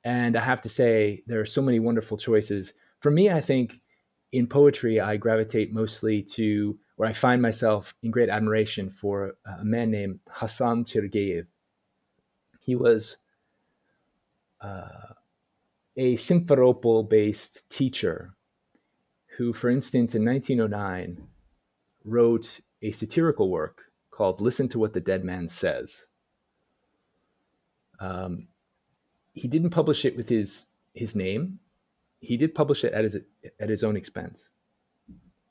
And 0.04 0.36
I 0.36 0.44
have 0.52 0.62
to 0.63 0.70
say, 0.80 1.24
there 1.28 1.39
are 1.39 1.56
so 1.56 1.62
many 1.62 1.80
wonderful 1.80 2.18
choices. 2.18 2.74
For 3.00 3.12
me, 3.12 3.30
I 3.30 3.39
think 3.39 3.80
in 4.32 4.46
poetry, 4.48 5.00
I 5.00 5.15
gravitate 5.15 5.72
mostly 5.82 6.22
to 6.38 6.78
where 7.00 7.08
I 7.08 7.14
find 7.14 7.42
myself 7.42 7.96
in 8.04 8.12
great 8.12 8.28
admiration 8.28 8.90
for 8.90 9.38
a 9.46 9.64
man 9.64 9.90
named 9.90 10.20
Hassan 10.30 10.84
Chergeyev. 10.84 11.46
He 12.60 12.76
was 12.76 13.16
uh, 14.60 15.14
a 15.95 16.18
Simferopol 16.18 17.10
based 17.10 17.70
teacher 17.70 18.34
who, 19.38 19.54
for 19.54 19.70
instance, 19.70 20.14
in 20.14 20.26
1909 20.26 21.26
wrote 22.04 22.60
a 22.82 22.91
satirical 22.91 23.50
work 23.50 23.84
called 24.12 24.41
Listen 24.41 24.68
to 24.68 24.78
What 24.78 24.91
the 24.91 25.00
Dead 25.00 25.24
Man 25.24 25.47
Says. 25.47 26.08
Um, 28.02 28.50
he 29.34 29.47
didn't 29.47 29.70
publish 29.70 30.04
it 30.04 30.18
with 30.18 30.28
his, 30.28 30.66
his 30.93 31.16
name, 31.16 31.60
he 32.20 32.36
did 32.36 32.54
publish 32.54 32.84
it 32.84 32.91
at 32.91 33.06
his, 33.06 33.18
at 33.58 33.70
his 33.70 33.86
own 33.86 33.95
expense. 33.95 34.50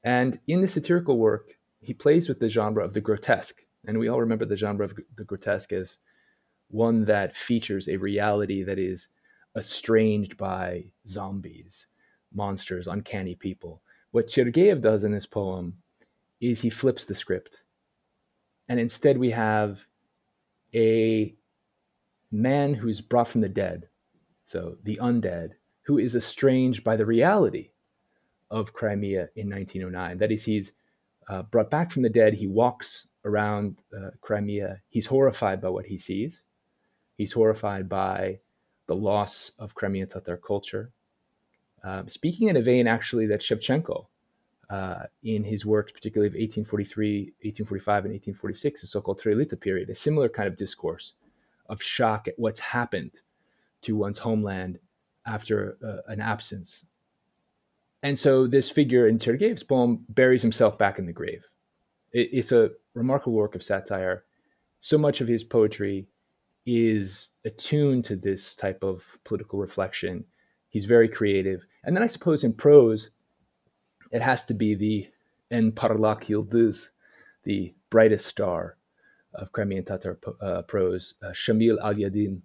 And 0.09 0.40
in 0.46 0.62
the 0.62 0.68
satirical 0.68 1.18
work, 1.18 1.59
he 1.82 1.92
plays 1.92 2.30
with 2.30 2.40
the 2.40 2.48
genre 2.48 2.82
of 2.82 2.94
the 2.94 3.00
grotesque. 3.02 3.66
And 3.86 3.98
we 3.98 4.09
all 4.09 4.18
remember 4.18 4.46
the 4.46 4.56
genre 4.56 4.86
of 4.86 4.98
the 5.16 5.24
grotesque 5.24 5.70
as 5.70 5.98
one 6.68 7.04
that 7.04 7.36
features 7.36 7.88
a 7.88 7.98
reality 7.98 8.62
that 8.62 8.78
is 8.78 9.09
estranged 9.54 10.38
by 10.38 10.86
zombies, 11.06 11.88
monsters, 12.32 12.88
uncanny 12.88 13.34
people. 13.34 13.82
What 14.12 14.28
Chergeyev 14.28 14.80
does 14.80 15.04
in 15.04 15.12
this 15.12 15.26
poem 15.26 15.74
is 16.40 16.62
he 16.62 16.70
flips 16.70 17.04
the 17.04 17.14
script. 17.14 17.61
And 18.66 18.80
instead, 18.80 19.18
we 19.18 19.32
have 19.32 19.84
a 20.74 21.34
man 22.32 22.72
who's 22.72 23.02
brought 23.02 23.28
from 23.28 23.42
the 23.42 23.48
dead, 23.50 23.88
so 24.46 24.78
the 24.84 24.98
undead, 25.02 25.50
who 25.82 25.98
is 25.98 26.16
estranged 26.16 26.82
by 26.82 26.96
the 26.96 27.04
reality 27.04 27.72
of 28.51 28.72
Crimea 28.72 29.28
in 29.36 29.51
1909. 29.51 30.18
That 30.18 30.32
is, 30.32 30.44
he's 30.44 30.72
uh, 31.28 31.42
brought 31.42 31.70
back 31.70 31.90
from 31.90 32.03
the 32.03 32.09
dead. 32.09 32.34
He 32.34 32.46
walks 32.46 33.09
around 33.24 33.78
uh, 33.96 34.11
Crimea. 34.20 34.80
He's 34.88 35.07
horrified 35.07 35.61
by 35.61 35.68
what 35.68 35.86
he 35.86 35.99
sees. 35.99 36.44
He's 37.16 37.32
horrified 37.32 37.88
by 37.88 38.38
the 38.86 38.96
loss 38.96 39.53
of 39.59 39.74
Crimean 39.74 40.09
Tatar 40.09 40.36
culture. 40.36 40.92
Um, 41.84 42.09
speaking 42.09 42.49
in 42.49 42.57
a 42.57 42.62
vein, 42.62 42.86
actually, 42.86 43.26
that 43.26 43.40
Shevchenko, 43.40 44.07
uh, 44.70 45.05
in 45.22 45.44
his 45.44 45.64
works, 45.64 45.92
particularly 45.92 46.28
of 46.28 46.34
1843, 46.34 47.20
1845, 47.42 48.05
and 48.05 48.12
1846, 48.12 48.80
the 48.80 48.86
so-called 48.86 49.20
Trelita 49.20 49.61
period, 49.61 49.88
a 49.90 49.94
similar 49.94 50.28
kind 50.28 50.49
of 50.49 50.57
discourse 50.57 51.14
of 51.68 51.82
shock 51.82 52.28
at 52.28 52.38
what's 52.38 52.61
happened 52.61 53.12
to 53.82 53.96
one's 53.96 54.18
homeland 54.18 54.78
after 55.26 55.76
uh, 55.84 56.11
an 56.11 56.20
absence. 56.20 56.86
And 58.03 58.18
so 58.18 58.46
this 58.46 58.70
figure 58.70 59.09
in 59.09 59.18
Chergeyev's 59.18 59.62
poem 59.62 60.05
buries 60.09 60.42
himself 60.42 60.78
back 60.78 60.99
in 60.99 61.07
the 61.07 61.12
grave. 61.12 61.44
It, 62.12 62.30
it's 62.32 62.53
a 62.53 62.70
remarkable 62.94 63.36
work 63.36 63.55
of 63.55 63.62
satire. 63.62 64.24
So 64.80 64.96
much 64.99 65.20
of 65.20 65.28
his 65.28 65.42
poetry 65.42 66.07
is 66.64 67.30
attuned 67.44 68.05
to 68.05 68.16
this 68.16 68.55
type 68.55 68.84
of 68.84 69.18
political 69.24 69.59
reflection. 69.59 70.24
He's 70.68 70.84
very 70.84 71.09
creative. 71.09 71.64
And 71.82 71.96
then 71.96 72.03
I 72.03 72.09
suppose 72.09 72.44
in 72.44 72.53
prose, 72.53 73.11
it 74.12 74.22
has 74.22 74.44
to 74.44 74.55
be 74.55 74.74
the 74.74 75.09
En 75.51 75.72
Parlak 75.72 76.24
Yıldız, 76.24 76.90
the 77.44 77.74
brightest 77.90 78.26
star 78.26 78.76
of 79.34 79.53
Crimean 79.53 79.84
Tatar 79.84 80.18
uh, 80.40 80.62
prose, 80.62 81.14
uh, 81.22 81.28
Shamil 81.28 81.78
Alyadin, 81.82 82.42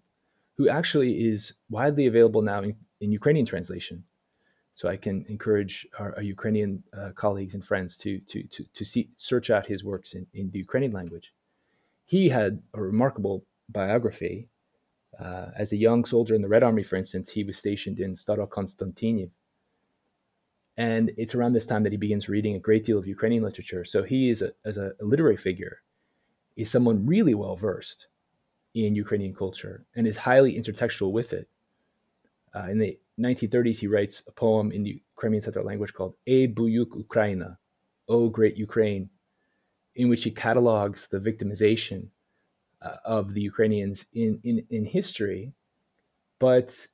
who 0.55 0.69
actually 0.69 1.25
is 1.25 1.53
widely 1.69 2.05
available 2.05 2.41
now 2.41 2.61
in, 2.61 2.75
in, 3.01 3.11
Ukrainian 3.11 3.45
translation. 3.45 4.03
So 4.73 4.89
I 4.89 4.97
can 4.97 5.25
encourage 5.29 5.87
our, 5.99 6.15
our 6.15 6.21
Ukrainian 6.23 6.83
uh, 6.97 7.09
colleagues 7.15 7.53
and 7.53 7.63
friends 7.65 7.95
to, 7.97 8.19
to, 8.19 8.43
to, 8.43 8.65
to 8.73 8.85
see, 8.85 9.09
search 9.17 9.49
out 9.49 9.67
his 9.67 9.83
works 9.83 10.13
in, 10.13 10.25
in 10.33 10.49
the 10.49 10.59
Ukrainian 10.59 10.91
language. 10.91 11.31
He 12.05 12.29
had 12.29 12.61
a 12.73 12.81
remarkable 12.81 13.45
biography. 13.69 14.47
Uh, 15.19 15.51
as 15.55 15.71
a 15.71 15.77
young 15.77 16.05
soldier 16.05 16.33
in 16.33 16.41
the 16.41 16.47
Red 16.47 16.63
Army, 16.63 16.81
for 16.81 16.95
instance, 16.95 17.29
he 17.29 17.43
was 17.43 17.57
stationed 17.57 17.99
in 17.99 18.15
Starokonstantinov. 18.15 19.29
And 20.75 21.11
it's 21.17 21.35
around 21.35 21.53
this 21.53 21.67
time 21.67 21.83
that 21.83 21.91
he 21.91 21.99
begins 21.99 22.27
reading 22.27 22.55
a 22.55 22.59
great 22.59 22.83
deal 22.83 22.97
of 22.97 23.05
Ukrainian 23.05 23.43
literature. 23.43 23.85
So 23.85 24.01
he 24.01 24.31
is, 24.31 24.41
a, 24.41 24.53
as 24.65 24.77
a, 24.77 24.93
literary 24.99 25.37
figure, 25.37 25.81
is 26.55 26.71
someone 26.71 27.05
really 27.05 27.35
well 27.35 27.55
versed 27.55 28.07
in 28.73 28.95
Ukrainian 28.95 29.35
culture 29.35 29.85
and 29.95 30.07
is 30.07 30.17
highly 30.17 30.55
intertextual 30.59 31.11
with 31.11 31.31
it. 31.31 31.47
Uh, 32.55 32.67
in 32.69 32.79
the 32.79 32.97
1930s, 33.19 33.77
he 33.77 33.87
writes 33.87 34.23
a 34.27 34.31
poem 34.31 34.71
in 34.71 34.83
the 34.83 35.01
Crimean 35.15 35.43
Tatar 35.43 35.63
language 35.63 35.93
called 35.93 36.15
E 36.25 36.47
Buyuk 36.47 36.91
Ukraina, 37.07 37.57
O 38.09 38.29
Great 38.29 38.57
Ukraine, 38.57 39.09
in 39.95 40.09
which 40.09 40.23
he 40.23 40.31
catalogs 40.31 41.07
the 41.07 41.19
victimization 41.19 42.07
uh, 42.81 42.95
of 43.05 43.33
the 43.33 43.41
Ukrainians 43.41 44.05
in, 44.13 44.39
in, 44.43 44.65
in 44.69 44.85
history, 44.85 45.53
but 46.39 46.87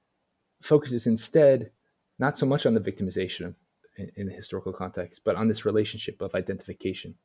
focuses 0.61 1.07
instead 1.07 1.71
not 2.19 2.37
so 2.37 2.45
much 2.45 2.65
on 2.65 2.73
the 2.73 2.79
victimization 2.81 3.45
of, 3.47 3.55
in, 3.97 4.11
in 4.17 4.27
the 4.27 4.33
historical 4.33 4.73
context, 4.73 5.21
but 5.23 5.35
on 5.35 5.47
this 5.47 5.65
relationship 5.65 6.21
of 6.21 6.35
identification. 6.35 7.15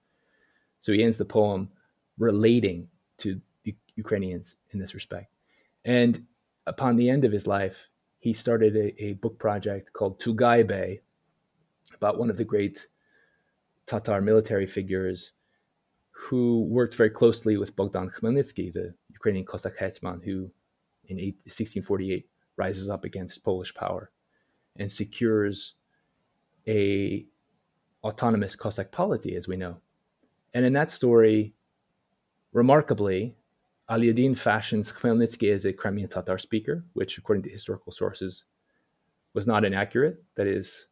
So 0.81 0.93
he 0.93 1.03
ends 1.03 1.17
the 1.17 1.25
poem 1.25 1.71
relating 2.19 2.89
to 3.19 3.41
the 3.65 3.75
Ukrainians 3.97 4.57
in 4.71 4.79
this 4.79 4.95
respect. 4.95 5.33
And 5.85 6.25
upon 6.67 6.97
the 6.97 7.11
end 7.11 7.25
of 7.25 7.33
his 7.33 7.47
life, 7.47 7.89
he 8.25 8.33
started 8.33 8.75
a, 8.75 9.05
a 9.05 9.13
book 9.13 9.39
project 9.39 9.93
called 9.93 10.19
Tugaybe 10.19 11.01
about 11.95 12.19
one 12.19 12.31
of 12.31 12.39
the 12.39 12.45
great 12.45 12.87
Tatar 13.85 14.23
military 14.23 14.67
figures 14.67 15.33
who 16.11 16.63
worked 16.63 16.95
very 16.95 17.11
closely 17.11 17.59
with 17.59 17.77
Bogdan 17.77 18.09
Khmelnytsky, 18.09 18.73
the 18.73 18.95
Ukrainian 19.11 19.45
Cossack 19.45 19.77
hetman 19.77 20.23
who 20.25 20.51
in 21.07 21.17
1648 21.17 22.27
rises 22.57 22.89
up 22.89 23.05
against 23.05 23.45
Polish 23.45 23.75
power 23.75 24.11
and 24.79 24.91
secures 24.91 25.75
a 26.67 27.27
autonomous 28.03 28.57
Cossack 28.57 28.91
polity, 28.91 29.37
as 29.37 29.47
we 29.49 29.59
know. 29.59 29.77
And 30.55 30.65
in 30.65 30.73
that 30.73 30.91
story, 30.91 31.53
Remarkably, 32.55 33.35
Alyadin 33.91 34.37
fashions 34.37 34.91
Khmelnytsky 34.91 35.53
as 35.53 35.65
a 35.65 35.73
Crimean 35.73 36.09
Tatar 36.09 36.39
speaker, 36.39 36.85
which, 36.95 37.19
according 37.19 37.43
to 37.45 37.51
historical 37.51 37.93
sources, 37.93 38.45
was 39.35 39.47
not 39.47 39.65
inaccurate. 39.65 40.23
That 40.37 40.47
is, 40.47 40.87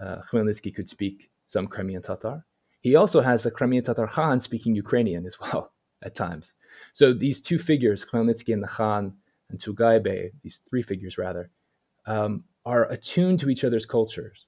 uh, 0.00 0.18
Khmelnytsky 0.30 0.74
could 0.74 0.88
speak 0.88 1.30
some 1.46 1.68
Crimean 1.68 2.02
Tatar. 2.02 2.44
He 2.80 2.96
also 2.96 3.20
has 3.20 3.42
the 3.42 3.50
Crimean 3.50 3.84
Tatar 3.84 4.08
Khan 4.08 4.40
speaking 4.40 4.74
Ukrainian 4.74 5.26
as 5.26 5.38
well 5.38 5.72
at 6.02 6.14
times. 6.14 6.54
So 6.92 7.12
these 7.12 7.40
two 7.40 7.58
figures, 7.58 8.04
Khmelnytsky 8.04 8.52
and 8.52 8.62
the 8.62 8.68
Khan 8.68 9.14
and 9.50 9.60
Tugaybe, 9.60 10.32
these 10.42 10.60
three 10.68 10.82
figures 10.82 11.18
rather, 11.18 11.50
um, 12.06 12.44
are 12.64 12.90
attuned 12.90 13.40
to 13.40 13.50
each 13.50 13.64
other's 13.64 13.86
cultures, 13.86 14.46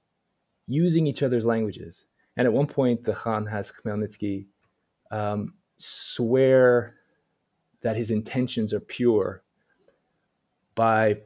using 0.67 1.07
each 1.07 1.23
other's 1.23 1.45
languages. 1.45 2.05
And 2.35 2.45
at 2.45 2.53
one 2.53 2.67
point, 2.67 3.03
the 3.03 3.13
Khan 3.13 3.45
has 3.47 3.71
Khmelnytsky 3.71 4.47
um, 5.09 5.55
swear 5.77 6.95
that 7.81 7.97
his 7.97 8.11
intentions 8.11 8.73
are 8.73 8.79
pure 8.79 9.43
by 10.75 11.17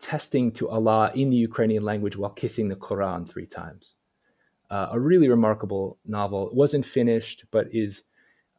testing 0.00 0.50
to 0.52 0.68
Allah 0.68 1.10
in 1.14 1.30
the 1.30 1.36
Ukrainian 1.36 1.84
language 1.84 2.16
while 2.16 2.30
kissing 2.30 2.68
the 2.68 2.76
Quran 2.76 3.28
three 3.28 3.46
times. 3.46 3.94
Uh, 4.70 4.88
a 4.92 4.98
really 4.98 5.28
remarkable 5.28 5.98
novel. 6.04 6.48
It 6.48 6.54
wasn't 6.54 6.84
finished, 6.84 7.44
but 7.50 7.68
is 7.72 8.04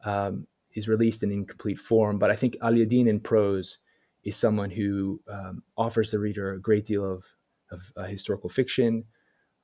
um, 0.04 0.46
is 0.74 0.88
released 0.88 1.22
in 1.22 1.30
incomplete 1.30 1.80
form. 1.80 2.18
But 2.18 2.30
I 2.30 2.36
think 2.36 2.56
Alyadin 2.62 3.08
in 3.08 3.20
prose 3.20 3.78
is 4.24 4.36
someone 4.36 4.70
who 4.70 5.20
um, 5.30 5.62
offers 5.76 6.10
the 6.10 6.18
reader 6.18 6.52
a 6.52 6.60
great 6.60 6.86
deal 6.86 7.04
of, 7.04 7.24
of 7.70 7.80
uh, 7.96 8.04
historical 8.04 8.48
fiction, 8.48 9.04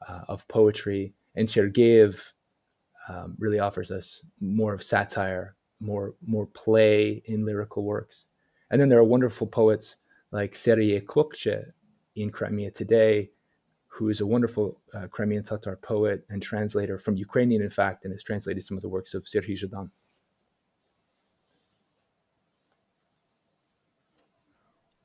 uh, 0.06 0.22
of 0.28 0.46
poetry, 0.48 1.14
and 1.34 1.48
Chergeyev 1.48 2.20
um, 3.08 3.36
really 3.38 3.58
offers 3.58 3.90
us 3.90 4.24
more 4.40 4.74
of 4.74 4.82
satire, 4.82 5.56
more 5.84 6.14
more 6.26 6.46
play 6.46 7.22
in 7.26 7.44
lyrical 7.44 7.84
works. 7.84 8.26
And 8.70 8.80
then 8.80 8.88
there 8.88 8.98
are 8.98 9.04
wonderful 9.04 9.46
poets 9.46 9.96
like 10.32 10.54
Serhiy 10.54 11.00
Klokche 11.04 11.72
in 12.16 12.30
Crimea 12.30 12.70
today, 12.70 13.30
who 13.86 14.08
is 14.08 14.20
a 14.20 14.26
wonderful 14.26 14.80
uh, 14.94 15.06
Crimean 15.08 15.44
Tatar 15.44 15.76
poet 15.76 16.24
and 16.30 16.42
translator 16.42 16.98
from 16.98 17.16
Ukrainian, 17.16 17.62
in 17.62 17.70
fact, 17.70 18.04
and 18.04 18.12
has 18.12 18.24
translated 18.24 18.64
some 18.64 18.76
of 18.76 18.82
the 18.82 18.88
works 18.88 19.14
of 19.14 19.24
Serhiy 19.24 19.56
Zhadan. 19.60 19.90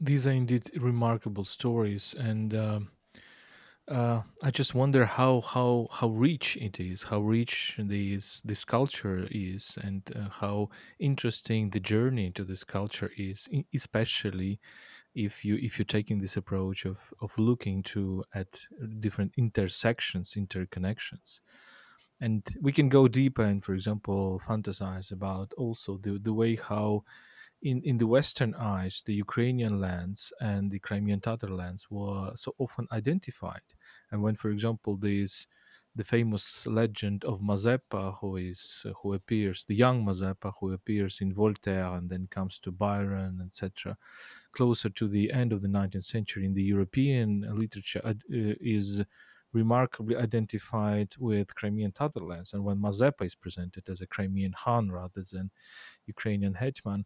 These 0.02 0.26
are 0.28 0.32
indeed 0.32 0.72
remarkable 0.80 1.44
stories, 1.44 2.16
and 2.18 2.54
uh, 2.54 2.80
uh, 3.90 4.22
I 4.44 4.52
just 4.52 4.76
wonder 4.76 5.06
how 5.06 5.42
how 5.42 5.88
how 5.92 6.10
rich 6.10 6.58
it 6.58 6.80
is, 6.80 7.04
how 7.04 7.22
rich 7.22 7.76
this 7.80 8.42
this 8.42 8.64
culture 8.64 9.28
is, 9.32 9.78
and 9.82 10.04
uh, 10.16 10.30
how 10.30 10.70
interesting 11.00 11.72
the 11.72 11.80
journey 11.80 12.32
to 12.32 12.44
this 12.44 12.64
culture 12.64 13.12
is, 13.18 13.48
especially 13.74 14.60
if 15.16 15.46
you 15.46 15.56
if 15.58 15.80
you're 15.80 15.86
taking 15.86 16.20
this 16.20 16.38
approach 16.38 16.86
of 16.86 17.14
of 17.22 17.38
looking 17.40 17.84
to 17.84 18.24
at 18.34 18.62
different 19.00 19.34
intersections, 19.38 20.34
interconnections, 20.36 21.42
and 22.22 22.44
we 22.62 22.72
can 22.72 22.90
go 22.90 23.08
deeper 23.08 23.44
and, 23.44 23.64
for 23.64 23.74
example, 23.74 24.42
fantasize 24.46 25.12
about 25.12 25.54
also 25.54 25.98
the 25.98 26.20
the 26.20 26.34
way 26.34 26.56
how 26.56 27.04
in, 27.62 27.82
in 27.84 27.98
the 27.98 28.08
Western 28.08 28.54
eyes, 28.56 29.04
the 29.06 29.14
Ukrainian 29.14 29.80
lands 29.82 30.32
and 30.40 30.72
the 30.72 30.80
Crimean 30.80 31.20
Tatar 31.20 31.50
lands 31.50 31.88
were 31.90 32.32
so 32.36 32.56
often 32.58 32.88
identified. 32.92 33.68
And 34.12 34.22
when, 34.22 34.36
for 34.36 34.50
example, 34.50 34.98
this 34.98 35.48
the 35.96 36.04
famous 36.04 36.68
legend 36.68 37.26
of 37.26 37.42
Mazeppa, 37.42 38.18
who 38.20 38.38
is 38.38 38.86
who 39.02 39.14
appears, 39.14 39.66
the 39.66 39.76
young 39.76 40.06
Mazeppa, 40.06 40.54
who 40.60 40.72
appears 40.72 41.20
in 41.20 41.34
Voltaire 41.34 41.94
and 41.96 42.10
then 42.10 42.28
comes 42.30 42.60
to 42.60 42.72
Byron, 42.72 43.42
etc., 43.46 43.98
closer 44.54 44.90
to 44.90 45.08
the 45.08 45.32
end 45.32 45.52
of 45.52 45.62
the 45.62 45.68
19th 45.68 46.06
century 46.06 46.46
in 46.46 46.54
the 46.54 46.64
European 46.64 47.46
literature, 47.54 48.02
uh, 48.06 48.14
is 48.30 49.04
remarkably 49.54 50.16
identified 50.16 51.16
with 51.20 51.56
Crimean 51.56 51.92
Tatar 51.92 52.22
lands. 52.22 52.54
And 52.54 52.64
when 52.64 52.78
Mazeppa 52.78 53.26
is 53.26 53.36
presented 53.36 53.90
as 53.90 54.02
a 54.02 54.08
Crimean 54.08 54.54
Khan 54.54 54.92
rather 54.92 55.24
than 55.32 55.52
Ukrainian 56.08 56.56
hetman, 56.56 57.06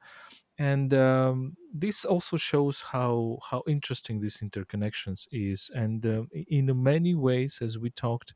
and 0.57 0.93
um, 0.93 1.57
this 1.73 2.05
also 2.05 2.37
shows 2.37 2.81
how 2.93 3.39
how 3.49 3.63
interesting 3.67 4.19
these 4.19 4.37
interconnections 4.39 5.27
is, 5.31 5.71
and 5.73 6.05
uh, 6.05 6.23
in 6.47 6.65
many 6.83 7.15
ways, 7.15 7.59
as 7.61 7.77
we 7.79 7.89
talked 7.91 8.33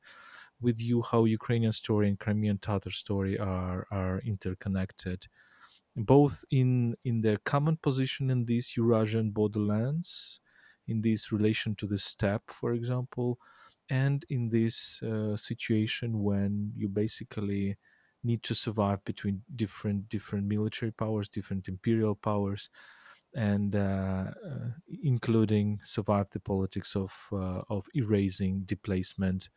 with 0.59 0.81
you, 0.81 1.01
how 1.01 1.25
Ukrainian 1.25 1.73
story 1.73 2.07
and 2.09 2.19
Crimean 2.19 2.57
Tatar 2.59 2.91
story 2.91 3.37
are 3.39 3.87
are 3.91 4.19
interconnected. 4.33 5.27
both 5.95 6.45
in 6.51 6.95
in 7.03 7.21
their 7.21 7.37
common 7.53 7.77
position 7.77 8.29
in 8.29 8.45
these 8.45 8.75
Eurasian 8.77 9.31
borderlands, 9.31 10.39
in 10.87 11.01
this 11.01 11.31
relation 11.31 11.75
to 11.75 11.85
the 11.87 11.97
steppe, 11.97 12.51
for 12.51 12.73
example, 12.73 13.39
and 13.89 14.25
in 14.29 14.49
this 14.49 15.01
uh, 15.03 15.35
situation 15.37 16.21
when 16.21 16.71
you 16.75 16.87
basically 16.87 17.77
need 18.23 18.43
to 18.43 18.55
survive 18.55 19.03
between 19.05 19.41
different 19.55 20.09
different 20.09 20.45
military 20.45 20.91
powers, 20.91 21.29
different 21.29 21.67
imperial 21.67 22.15
powers, 22.15 22.69
and 23.35 23.75
uh, 23.75 23.79
uh, 23.79 24.69
including 25.03 25.79
survive 25.83 26.29
the 26.31 26.39
politics 26.39 26.95
of 26.95 27.13
uh, 27.31 27.61
of 27.69 27.85
erasing, 27.95 28.61
displacement, 28.65 29.49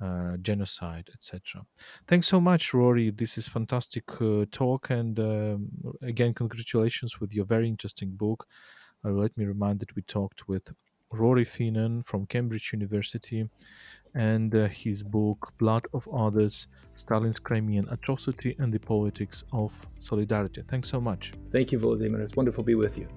uh, 0.00 0.36
genocide, 0.38 1.08
etc. 1.14 1.64
Thanks 2.06 2.28
so 2.28 2.40
much, 2.40 2.74
Rory. 2.74 3.10
This 3.10 3.38
is 3.38 3.48
fantastic 3.48 4.04
uh, 4.20 4.44
talk, 4.50 4.90
and 4.90 5.18
um, 5.18 5.68
again, 6.02 6.34
congratulations 6.34 7.20
with 7.20 7.32
your 7.32 7.44
very 7.44 7.68
interesting 7.68 8.10
book. 8.10 8.46
Uh, 9.04 9.10
let 9.10 9.36
me 9.36 9.44
remind 9.44 9.80
that 9.80 9.94
we 9.94 10.02
talked 10.02 10.48
with 10.48 10.72
Rory 11.12 11.44
Finnin 11.44 12.04
from 12.06 12.26
Cambridge 12.26 12.72
University, 12.72 13.48
and 14.14 14.54
uh, 14.54 14.68
his 14.68 15.02
book 15.02 15.52
Blood 15.58 15.86
of 15.92 16.08
Others: 16.08 16.66
Stalin's 16.92 17.38
Crimean 17.38 17.88
Atrocity 17.90 18.54
and 18.58 18.72
the 18.72 18.78
Politics 18.78 19.44
of 19.52 19.72
Solidarity. 19.98 20.62
Thanks 20.68 20.88
so 20.88 21.00
much. 21.00 21.32
Thank 21.52 21.72
you, 21.72 21.78
Volodymyr. 21.78 22.20
It's 22.20 22.36
wonderful 22.36 22.64
to 22.64 22.66
be 22.66 22.74
with 22.74 22.98
you. 22.98 23.08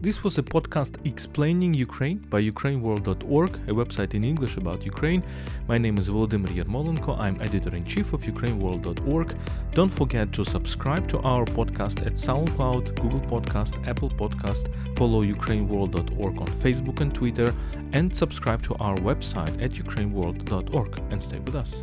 This 0.00 0.22
was 0.22 0.38
a 0.38 0.44
podcast 0.44 1.04
explaining 1.04 1.74
Ukraine 1.74 2.18
by 2.18 2.40
UkraineWorld.org, 2.40 3.56
a 3.68 3.72
website 3.72 4.14
in 4.14 4.22
English 4.22 4.56
about 4.56 4.84
Ukraine. 4.84 5.24
My 5.66 5.76
name 5.76 5.98
is 5.98 6.08
Volodymyr 6.08 6.54
Yermolenko. 6.54 7.18
I'm 7.18 7.40
editor 7.42 7.74
in 7.74 7.84
chief 7.84 8.12
of 8.12 8.22
UkraineWorld.org. 8.22 9.36
Don't 9.74 9.88
forget 9.88 10.32
to 10.34 10.44
subscribe 10.44 11.08
to 11.08 11.18
our 11.22 11.44
podcast 11.44 12.06
at 12.06 12.12
SoundCloud, 12.12 13.00
Google 13.00 13.22
Podcast, 13.22 13.88
Apple 13.88 14.10
Podcast. 14.10 14.70
Follow 14.96 15.24
UkraineWorld.org 15.24 16.40
on 16.42 16.46
Facebook 16.46 17.00
and 17.00 17.12
Twitter, 17.12 17.52
and 17.92 18.14
subscribe 18.14 18.62
to 18.62 18.76
our 18.76 18.96
website 18.98 19.60
at 19.60 19.72
UkraineWorld.org. 19.72 21.00
And 21.10 21.20
stay 21.20 21.40
with 21.40 21.56
us. 21.56 21.82